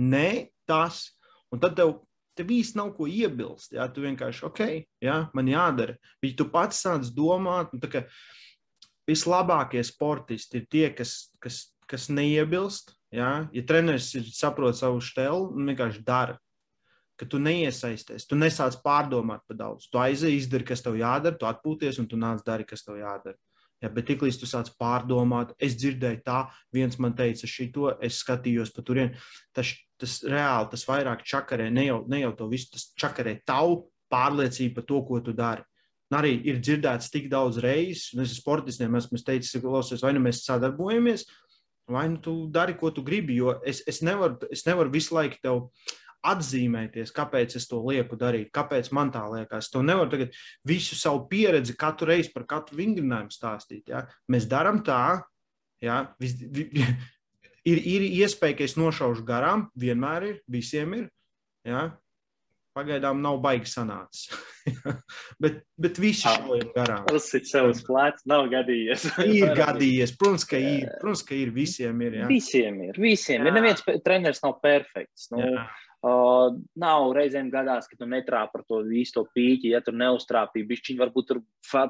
[0.01, 1.05] Nē, tas.
[1.53, 1.99] Un tad tev
[2.37, 3.73] tev īsti nav ko iebilst.
[3.77, 4.61] Jā, tu vienkārši, ok,
[5.03, 5.97] jā, man jādara.
[6.21, 8.03] Bet tu pats sāc domāt, nu, ka
[9.09, 12.95] vislabākie sportisti ir tie, kas, kas, kas neiebilst.
[13.13, 13.45] Jā.
[13.53, 16.39] Ja treneris saprot savu stēlu, vienkārši dara.
[17.13, 19.85] Ka tu neiesaisties, tu nesāc pārdomāt par daudz.
[19.85, 23.37] Tu aizēji, izdari, kas tev jādara, tu atpūties un tu nāc dari, kas tev jādara.
[23.83, 28.71] Ja, bet tiklīdz tu sāc pārdomāt, es dzirdēju tā, viens man teica šito, es skatījos
[28.73, 29.19] pa turieni.
[29.53, 33.81] Tas, tas reāli, tas vairāk čakarē, ne jau, ne jau to visu, tas čakarē tavu
[34.13, 35.65] pārliecību par to, ko tu dari.
[36.13, 40.43] Arī ir dzirdēts tik daudz reizes, un es sportistiem esmu teicis, klausies, vai nu mēs
[40.45, 41.25] sadarbojamies,
[41.89, 45.39] vai nu tu dari, ko tu gribi, jo es, es, nevaru, es nevaru visu laiku
[45.43, 45.61] tev
[46.23, 49.67] atzīmēties, kāpēc es to lieku darīt, kāpēc man tā liekas.
[49.73, 50.37] To nevaru tagad
[50.67, 53.89] visu savu pieredzi katru reizi par katru vingrinājumu stāstīt.
[53.91, 54.05] Ja?
[54.31, 55.23] Mēs darām tā,
[55.83, 55.97] ja?
[56.23, 56.69] Vis, vi,
[57.71, 61.09] ir, ir iespēja, ka es nošaušu garām, vienmēr ir, visiem ir.
[61.67, 61.89] Ja?
[62.73, 64.31] Pagaidām nav baigi sanācis.
[65.43, 67.05] bet, bet visi šaujam garām.
[67.09, 69.05] Tas ir savs plēts, nav gadījies.
[69.37, 70.15] ir gadījies.
[70.17, 70.89] Protams, ka ir.
[71.01, 71.53] Protams, ka ir.
[71.53, 72.19] Visiem ir.
[72.23, 72.27] Ja?
[72.31, 72.97] Visiem ir.
[72.97, 73.53] Visiem ir.
[73.53, 75.29] Neviens treneris nav perfekts.
[75.33, 75.67] Nu, jā.
[76.03, 80.65] Uh, nav reizēm gadās, ka tu netrāpi par to visu to pīķi, ja tur neuztrāpīji.
[80.67, 81.39] Bišķiņ varbūt tur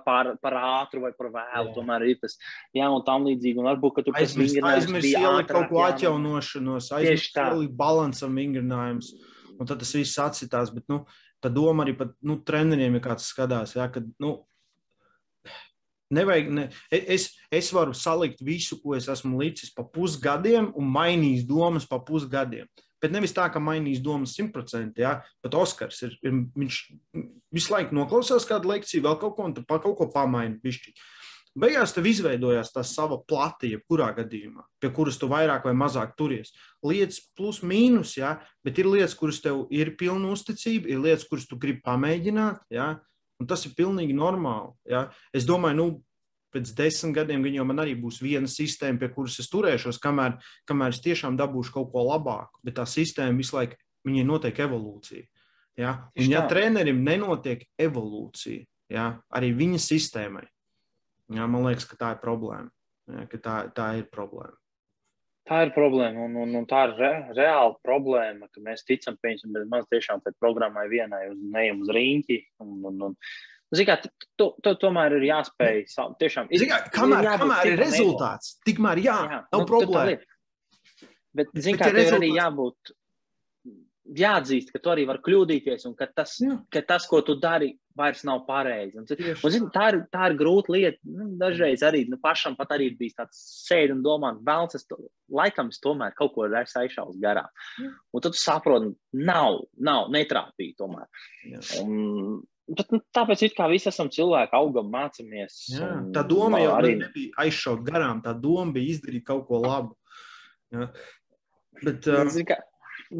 [0.05, 1.73] par, par ātru vai par vēlu, jā.
[1.73, 2.35] tomēr ir tas,
[2.77, 3.57] jā, un tam līdzīgi.
[3.57, 5.55] Un varbūt, ka tur vingrinājums bija ātrāk.
[5.55, 9.09] Kaut ko atjaunošanos, aizmirst ielikt balansam vingrinājums,
[9.63, 10.71] un tad tas viss atsitās.
[10.75, 11.03] Bet, nu,
[11.43, 14.41] tā doma arī pat, nu, treneriem ir kāds skatās, jā, ka, nu,
[16.13, 20.89] Nevajag, ne, e, es, es varu salikt visu, ko es esmu licis pa pusgadiem, un
[20.93, 22.67] mainīt domas pa pusgadiem.
[23.01, 25.03] Bet nevis tā, ka mainīs domas simtprocentīgi.
[25.03, 25.17] Ja?
[25.43, 26.77] Pat Oskars ir, ir, viņš
[27.55, 30.55] visu laiku noklausās kādu lekciju, vēl kaut ko, un pa kaut ko pamaina.
[30.63, 30.93] Bišķi.
[31.53, 36.49] Beigās tev izveidojās tā sava plati, jebkurā gadījumā, pie kuras tu vairāk vai mazāk turies.
[36.81, 38.39] Lietas plus mīnus, ja?
[38.65, 42.95] bet ir lietas, kuras tev ir pilna uzticība, ir lietas, kuras tu gribi pamēģināt, ja?
[43.37, 44.73] un tas ir pilnīgi normāli.
[44.89, 45.05] Ja?
[45.29, 45.87] Es domāju, nu,
[46.53, 51.01] pēc desmit gadiem man arī būs viena sistēma, pie kuras es turēšos, kamēr, kamēr es
[51.05, 52.63] tiešām dabūšu kaut ko labāku.
[52.65, 53.77] Bet tā sistēma visu laiku,
[54.07, 55.29] viņai notiek evolūcija.
[55.77, 55.93] Ja?
[56.17, 59.07] Un, ja trenerim nenotiek evolūcija, ja?
[59.33, 60.47] arī viņa sistēmai,
[61.31, 61.47] ja?
[61.47, 62.69] man liekas, ka tā ir problēma.
[63.11, 63.25] Ja?
[63.35, 64.57] Tā, tā ir problēma.
[65.43, 69.57] Tā ir problēma, un, un, un tā ir re, reāla problēma, ka mēs ticam, piemēram,
[69.57, 72.37] bet maz tiešām tai programmai vienai uz neiem uz rīņķi.
[72.63, 73.17] Un, un, un,
[73.73, 73.95] Kā,
[74.37, 75.79] tu, tu, tomēr ir jāspēj.
[76.21, 80.19] Tiešām, ir, kā, kamēr, ir kamēr ir rezultāts, tikmēr jā, jā nav nu, problēma.
[81.33, 82.93] Bet, zin, kā, tev ir arī jābūt,
[84.19, 86.59] jāatzīst, ka tu arī vari kļūdīties un ka tas, jā.
[86.73, 88.97] ka tas ko tu dari, vairs nav pareizi.
[88.99, 90.99] Un, un, zin, tā, ir, tā ir grūta lieta.
[91.07, 94.99] Nu, dažreiz arī nu, pašam pat arī bijis tāds sēdi un domā, vēlams, es to,
[95.33, 97.49] laikam es tomēr kaut ko esmu aizšaus garām.
[97.81, 97.91] Jā.
[98.13, 101.07] Un tad tu saproti, nav, nav, netrāpīja tomēr.
[101.83, 105.57] Un, Bet, nu, tāpēc it kā visi esam cilvēki, augam, mācāmies.
[105.73, 108.21] Jā, tā doma jau arī nebija aizšaut garām.
[108.23, 109.97] Tā doma bija izdarīt kaut ko labu.
[110.71, 110.87] Jā.
[111.83, 112.31] Bet, uh...
[112.47, 112.61] Kā,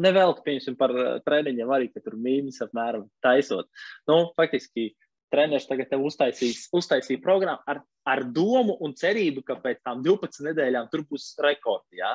[0.00, 3.70] nevelk, piemēram, par uh, treniņiem arī, ka tur mīnus apmēram taisot.
[4.10, 4.90] Nu, faktiski,
[5.34, 10.46] treneris tagad tev uztaisīs, uztaisīja programmu ar, ar domu un cerību, ka pēc tam 12
[10.50, 12.00] nedēļām tur būs rekordi.
[12.02, 12.14] Ja?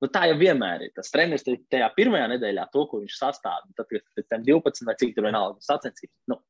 [0.00, 0.94] Nu, tā jau vienmēr ir.
[0.96, 5.16] Tas treneris tajā pirmajā nedēļā to, ko viņš sastāv, tad pēc tam 12 vai cik
[5.16, 6.16] tur vienalga sacensības.
[6.32, 6.40] Nu,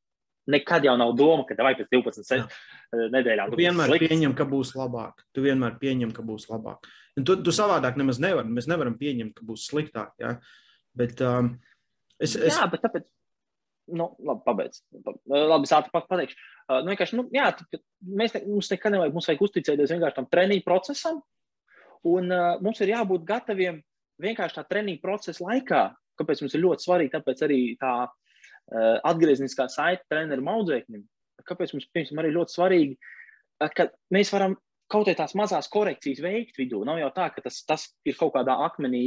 [0.50, 2.46] nekad jau nav doma, ka vai pēc 12 Jā.
[2.90, 3.52] Eh, nedēļām.
[3.52, 4.08] Tu vienmēr slikts.
[4.08, 5.24] pieņem, ka būs labāk.
[5.36, 6.88] Tu vienmēr pieņem, ka būs labāk.
[7.18, 8.50] Un tu, tu savādāk nemaz nevari.
[8.50, 10.12] Mēs nevaram pieņemt, ka būs sliktāk.
[10.22, 10.36] Ja?
[10.96, 11.54] Bet, um,
[12.18, 12.54] es, es...
[12.54, 13.08] Jā, bet tāpēc.
[13.90, 14.84] Nu, labi, pabeidz.
[15.26, 16.36] Labi, es ātri pateikšu.
[16.70, 17.48] Uh, nu, nu, jā,
[18.06, 21.16] mēs ne, mums nekad nevajag, mums vajag uzticēties vienkārši tam treniņu procesam,
[22.06, 23.80] un uh, mums ir jābūt gataviem
[24.22, 25.82] vienkārši tā treniņu procesa laikā.
[26.20, 28.18] Kāpēc mums ir ļoti svarīgi, tāpēc arī tā Eh,
[28.70, 31.02] atgriezniskā saite trenerim audzēknim.
[31.46, 32.98] Kāpēc mums, piemēram, arī ļoti svarīgi,
[33.62, 34.56] eh, ka mēs varam
[34.90, 36.84] kaut kā tās mazās korekcijas veikt vidū.
[36.84, 39.02] Nav jau tā, ka tas, tas ir kaut kādā akmenī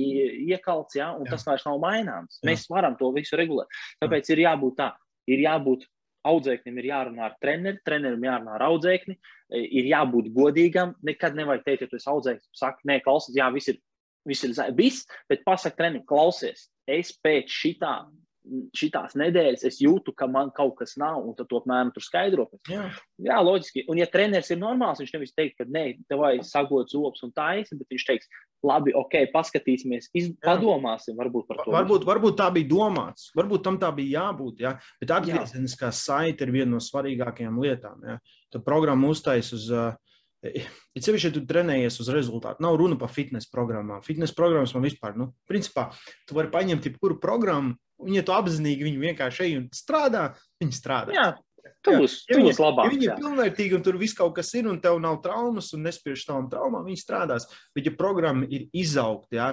[0.48, 1.34] iekalts, ja, un jā.
[1.36, 2.40] tas vairs nav maināms.
[2.40, 2.52] Jā.
[2.52, 3.68] Mēs varam to visu regulēt.
[4.04, 4.38] Tāpēc jā.
[4.38, 4.94] ir jābūt tā,
[5.28, 5.86] ir jābūt
[6.24, 10.96] audzēknim, ir jārunā ar treneri, trenerim jārunā ar audzēkni, eh, ir jābūt godīgam.
[11.04, 13.82] Nekad nevajag teikt, ja tu esi audzēknis, saka, nē, klausies, jā, viss ir,
[14.26, 17.98] viss ir viss, bet pasaka trenerim, klausies, es pēc šitā
[18.76, 22.48] šitās nedēļas es jūtu, ka man kaut kas nav, un tad apmēram tur skaidro.
[22.70, 22.86] Jā.
[23.24, 23.86] jā, loģiski.
[23.92, 27.34] Un, ja treneris ir normāls, viņš nevis teiks, ka nē, tev vajag sagot zobus un
[27.36, 28.30] taisa, bet viņš teiks,
[28.64, 30.32] labi, ok, paskatīsimies, iz...
[30.44, 31.74] padomāsim varbūt par to.
[31.76, 34.78] Varbūt, varbūt tā bija domāts, varbūt tam tā bija jābūt, jā.
[35.02, 38.04] bet atgriezeniskā saite ir viena no svarīgākajām lietām.
[38.08, 38.20] Jā.
[38.54, 39.70] Tad programma uztais uz.
[39.72, 39.94] Uh,
[40.44, 42.60] Ir sevišķi, ja tu trenējies uz rezultātu.
[42.66, 44.02] Nav runa par fitnes programmām.
[44.04, 45.86] Fitnes programmas man vispār, nu, principā,
[46.28, 50.32] tu vari paņemt jebkuru programmu Un, ja tu apzinīgi viņu vienkārši ej un strādā,
[50.62, 51.16] viņi strādā.
[51.18, 51.28] Jā.
[51.84, 52.88] Tu būsi, ja tu būsi labāk.
[52.88, 55.86] Ja viņi ir pilnvērtīgi un tur viss kaut kas ir, un tev nav traumas un
[55.88, 57.48] nespiež tavām traumām, viņi strādās.
[57.76, 59.50] Bet, ja programma ir izaugta, ja,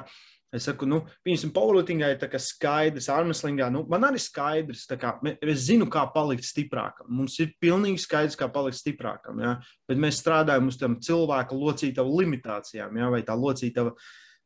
[0.51, 3.69] Es saku, nu, piemēram, powerliftingā ir skaidrs, armslingā.
[3.71, 5.13] Nu, man arī skaidrs, kā,
[5.47, 7.07] es zinu, kā palikt stiprākam.
[7.21, 9.39] Mums ir pilnīgi skaidrs, kā palikt stiprākam.
[9.45, 9.53] Ja?
[9.87, 13.13] Bet mēs strādājam uz tam cilvēka locītavu limitācijām, ja?
[13.15, 13.95] vai tā locītava.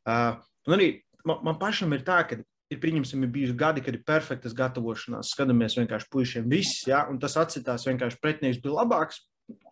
[0.05, 0.37] Uh,
[0.69, 0.91] un arī
[1.25, 2.37] man, man pašam ir tā, ka
[2.75, 5.31] ir, pieņemsim, ir bijuši gadi, kad ir perfektas gatavošanās.
[5.33, 7.05] Skatāmies vienkārši puišiem viss, ja?
[7.11, 9.23] un tas atcitās vienkārši pretinieks bija labāks.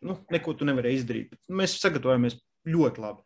[0.05, 1.33] Nu, neko tu nevari izdarīt.
[1.49, 2.37] Mēs sagatavojamies
[2.69, 3.23] ļoti labi.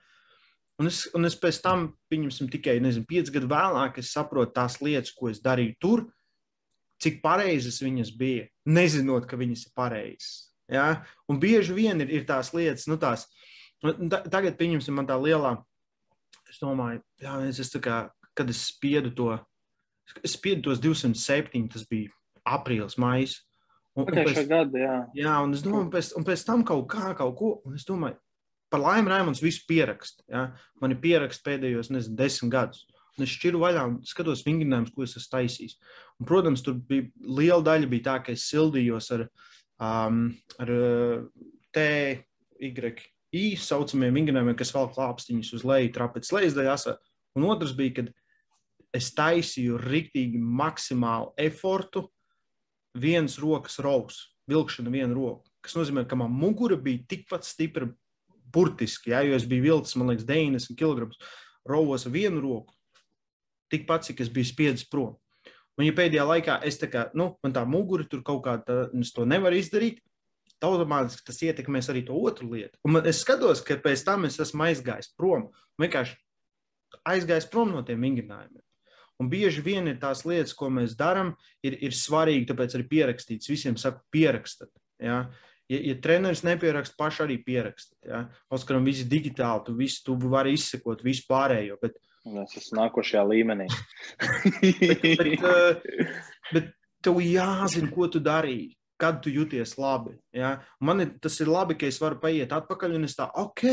[0.77, 4.77] Un es, un es pēc tam, pieņemsim, tikai nezinu, pieci gadi vēlāk, es saprotu tās
[4.83, 6.03] lietas, ko es darīju tur,
[7.01, 10.29] cik pareizas viņas bija, nezinot, ka viņas ir pareizas.
[10.69, 11.01] Ja?
[11.29, 13.25] Un bieži vien ir, ir tās lietas, nu tās,
[13.81, 15.55] ta, tagad, pieņemsim, man tā lielā,
[16.45, 18.03] es domāju, jā, es, es kā,
[18.37, 19.31] kad es spiedu to,
[20.23, 22.13] es spiedu tos 207, tas bija
[22.47, 23.41] aprīlis, maijs.
[23.97, 24.97] Un, un pēc, gada, jā.
[25.17, 28.19] jā, un es domāju, pēc, un pēc tam kaut kā, kaut ko, un es domāju,
[28.69, 30.23] par laimi Raimons visu pieraksta.
[30.29, 30.43] Ja?
[30.81, 32.85] Man ir pieraksts pēdējos, nezinu, desmit gadus.
[33.17, 35.77] Un es šķiru vaļā un skatos vingrinājumus, ko es esmu taisījis.
[36.19, 37.07] Un, protams, tur bija
[37.39, 39.25] liela daļa bija tā, ka es sildījos ar,
[39.81, 40.27] um,
[40.61, 40.73] ar
[41.73, 46.77] TYI saucamiem vingrinājumiem, kas vēl klāpstiņus uz leju, trapec lejas daļā.
[47.37, 48.13] Un otrs bija, kad
[48.95, 52.07] es taisīju riktīgi maksimālu efortu
[52.97, 55.45] viens rokas rovs, vilkšana vienu roku.
[55.63, 57.89] Tas nozīmē, ka man mugura bija tikpat stipra
[58.53, 61.09] burtiski, ja, jo es biju vilcis, man liekas, 90 kg
[61.67, 62.73] rovos ar vienu roku,
[63.71, 65.17] tikpat, cik es biju spiedzis prom.
[65.77, 68.87] Un, ja pēdējā laikā es tā kā, nu, man tā mugura tur kaut kā, tā,
[68.97, 69.99] es to nevaru izdarīt,
[70.63, 72.79] automātiski tas ietekmēs arī to otru lietu.
[72.87, 76.17] Un man, es skatos, ka pēc tam es esmu aizgājis prom, vienkārši
[77.05, 78.63] aizgājis prom no tiem vingrinājumiem.
[79.17, 81.33] Un bieži vien ir tās lietas, ko mēs darām,
[81.65, 83.49] ir, ir svarīgi, tāpēc arī pierakstīts.
[83.49, 84.69] Visiem saka, pierakstat.
[85.01, 85.23] Ja?
[85.67, 87.97] Ja, ja treneris nepieraksta, paši arī pierakstat.
[88.05, 88.23] Ja?
[88.53, 91.79] Oskaram, viss digitāli, tu visu tu vari izsekot, visu pārējo.
[91.81, 91.97] Bet...
[92.27, 93.69] Es esmu nākošajā līmenī.
[94.61, 96.11] bet, bet, uh,
[96.53, 96.73] bet
[97.05, 98.75] tev jāzina, ko tu darīji.
[98.97, 100.15] Kad tu jūties labi.
[100.33, 100.55] Ja?
[100.81, 103.65] Man ir, tas ir labi, ka es varu paiet atpakaļ un es tā, ok,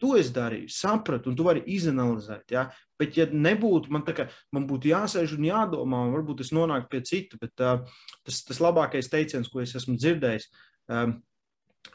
[0.00, 2.54] To es darīju, sapratu, un tu vari izanalizēt.
[2.54, 2.70] Ja?
[3.00, 7.00] Bet, ja nebūtu, man, kā, man būtu jāsēž un jādomā, un varbūt es nonāktu pie
[7.08, 7.40] cita.
[7.40, 7.80] Bet uh,
[8.26, 10.48] tas, tas labākais teiciens, ko es esmu dzirdējis,
[10.92, 11.16] um,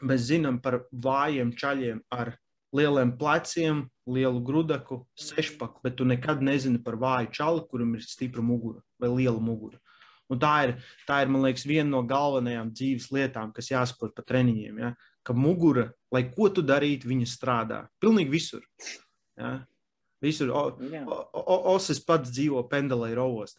[0.02, 2.34] mēs zinām par vājiem čaļiem ar
[2.76, 8.42] lieliem pleciem, lielu grudaku, sešpaku, bet tu nekad nezini par vāju čali, kuram ir stipra
[8.44, 9.78] mugura vai liela mugura.
[10.26, 10.72] Un tā ir,
[11.06, 14.80] tā ir, man liekas, viena no galvenajām dzīves lietām, kas jāsaprot par treniņiem.
[14.82, 14.96] Ja?
[15.26, 17.80] ka mugura, lai ko tu darītu, viņa strādā.
[18.02, 18.62] Pilnīgi visur.
[19.38, 19.58] Ja?
[20.24, 20.50] Visur.
[20.50, 23.56] O, o, o, Osis pats dzīvo pendelē rovos.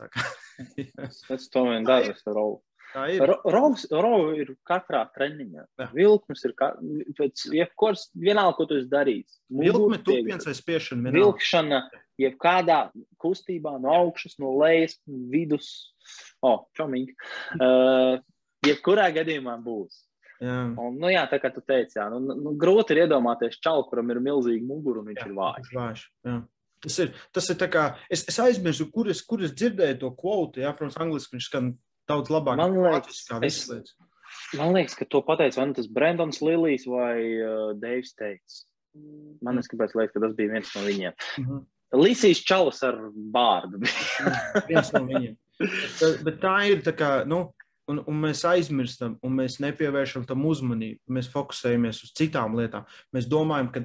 [1.36, 2.62] es to vien daru ar rovu.
[2.96, 5.66] Rovs ro, ir katrā treniņā.
[5.78, 5.88] Jā.
[5.94, 6.72] Vilkums ir ka,
[7.20, 9.38] pēc jebkuras, vienalga, ko tu esi darījis.
[9.60, 11.04] Vilkme, tupiens vai spiešana.
[11.04, 11.20] Vienalga.
[11.20, 11.82] Vilkšana,
[12.24, 12.80] jebkādā
[13.22, 15.70] kustībā no augšas, no lejas, vidus.
[16.42, 17.18] O, oh, čomīgi.
[17.58, 18.20] Uh,
[18.66, 20.07] jebkurā gadījumā būs.
[20.42, 20.60] Jā.
[20.78, 24.12] Un, nu, jā, tā kā tu teici, jā, nu, nu, grūti ir iedomāties čalu, kuram
[24.14, 25.74] ir milzīga mugura un viņš jā, ir vājš.
[25.74, 26.06] vājš
[26.84, 30.12] tas ir, tas ir tā kā, es, es aizmirsu, kur es, kur es dzirdēju to
[30.20, 31.72] kvotu, jā, protams, angliski viņš skan
[32.10, 32.60] daudz labāk.
[32.60, 33.96] Man liekas, es,
[34.58, 38.62] man liekas, ka to pateica vai nu tas Brendons Lilijs vai uh, Deivs Teits.
[39.46, 41.18] Man liekas, kāpēc liekas, ka tas bija viens no viņiem.
[41.42, 41.66] Mm -hmm.
[41.98, 42.98] Lisīs čalis ar
[43.34, 43.82] bārdu.
[44.70, 45.36] viens no viņiem.
[45.58, 47.50] Bet, bet tā ir tā kā, nu,
[47.92, 51.00] un, un mēs aizmirstam, un mēs nepievēršam tam uzmanību.
[51.18, 52.88] Mēs fokusējamies uz citām lietām.
[53.16, 53.84] Mēs domājam, ka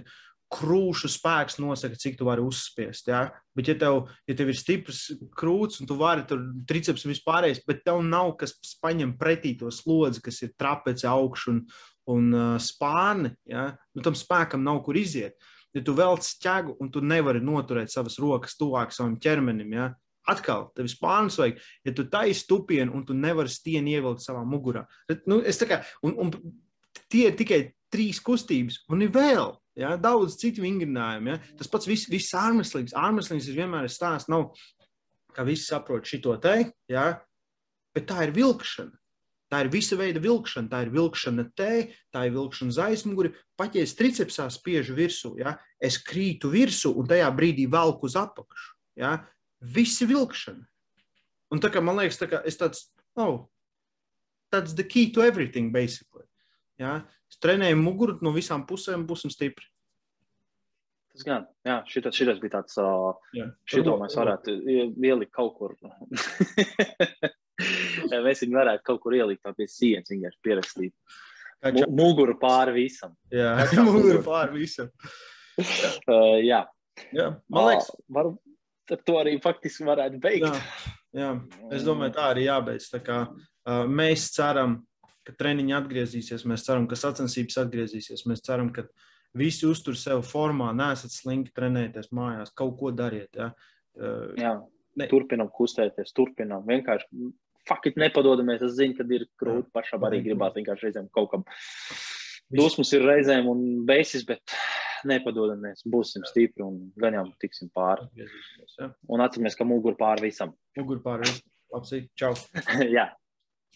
[0.52, 3.08] krūšu spēks nosaka, cik tu vari uzspiest.
[3.08, 3.24] Ja?
[3.56, 5.06] Bet, ja tev, ja tev ir stiprs
[5.38, 10.22] krūts un tu vari tur triceps vispārējais, bet tev nav kas paņem pretī to slodzi,
[10.24, 11.64] kas ir trapeci augšu un,
[12.12, 13.70] un uh, spārni, ja?
[13.96, 15.38] nu, tam spēkam nav kur iziet.
[15.72, 19.92] Ja tu velc ķēgu un tu nevari noturēt savas rokas tuvāk savam ķermenim, ja?
[20.30, 24.44] Atkal, tev ir spārns vajag, ja tu taisi tupienu un tu nevari stieni ievilkt savā
[24.46, 24.84] mugurā.
[25.10, 26.30] Bet, nu, kā, un, un
[27.10, 31.34] tie ir tikai trīs kustības, un ir vēl ja, daudz citu vingrinājumu.
[31.34, 31.40] Ja.
[31.58, 32.94] Tas pats viss, viss ārmeslīgs.
[32.98, 34.52] Ārmeslīgs ir vienmēr stāsts, nav,
[35.36, 36.56] kā visi saprot šito te,
[36.92, 37.06] ja,
[37.96, 38.94] bet tā ir vilkšana.
[39.52, 40.70] Tā ir visa veida vilkšana.
[40.72, 41.72] Tā ir vilkšana te,
[42.14, 43.34] tā ir vilkšana aizmuguri.
[43.60, 48.16] Pat ja es tricepsā spiežu virsū, ja, es krītu virsū un tajā brīdī velku uz
[48.16, 48.70] apakšu.
[48.96, 49.18] Ja,
[49.62, 50.64] Visi vilkšana.
[51.52, 52.86] Un tā kā man liekas, tā kā es tāds,
[53.20, 53.48] oh,
[54.50, 56.24] that's the key to everything, basically.
[56.80, 57.02] Ja?
[57.30, 59.68] Es trenēju muguru no visām pusēm, būsim stipri.
[61.12, 63.50] Tas gan, jā, šitas, šitas bija tāds, uh, jā.
[63.68, 64.54] šito mēs varētu
[64.96, 65.74] ielikt kaut kur.
[68.26, 70.94] mēs viņu varētu kaut kur ielikt pie sienas, vienkārši pierakstīt.
[71.62, 71.86] Ča...
[71.92, 73.12] Muguru pāri visam.
[73.30, 73.52] Jā,
[73.86, 74.88] muguru pāri visam.
[75.60, 76.64] uh, jā.
[77.12, 77.92] jā, man liekas.
[77.92, 78.32] Uh, var,
[78.90, 80.46] ar to arī faktiski varētu beigt.
[80.46, 80.62] Jā,
[81.16, 81.30] jā.
[81.76, 82.88] es domāju, tā arī jābeidz.
[82.92, 84.80] Tā kā, uh, mēs ceram,
[85.26, 88.86] ka treniņi atgriezīsies, mēs ceram, ka sacensības atgriezīsies, mēs ceram, ka
[89.38, 93.30] visi uztur sev formā, nesat slinki trenēties mājās, kaut ko dariet.
[93.38, 93.52] Ja?
[93.98, 94.56] Uh, jā,
[94.98, 95.08] ne.
[95.12, 97.30] turpinam kustēties, turpinam vienkārši
[97.68, 98.64] fakti nepadodamies.
[98.66, 101.46] Es zinu, ka ir grūti pašam arī gribēt vienkārši reizēm kaut kam.
[102.52, 104.42] Dusmas ir reizēm un beisis, bet
[105.08, 105.84] nepadodamies.
[105.88, 108.06] Būsim stipri un gan jau tiksim pāri.
[109.08, 110.54] Un atceramies, ka mugur pāri visam.
[110.78, 111.48] Mugur pāri visam.
[111.72, 112.12] Apsveikt.
[112.20, 112.32] Čau.
[112.96, 113.08] Jā.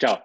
[0.02, 0.18] Čau.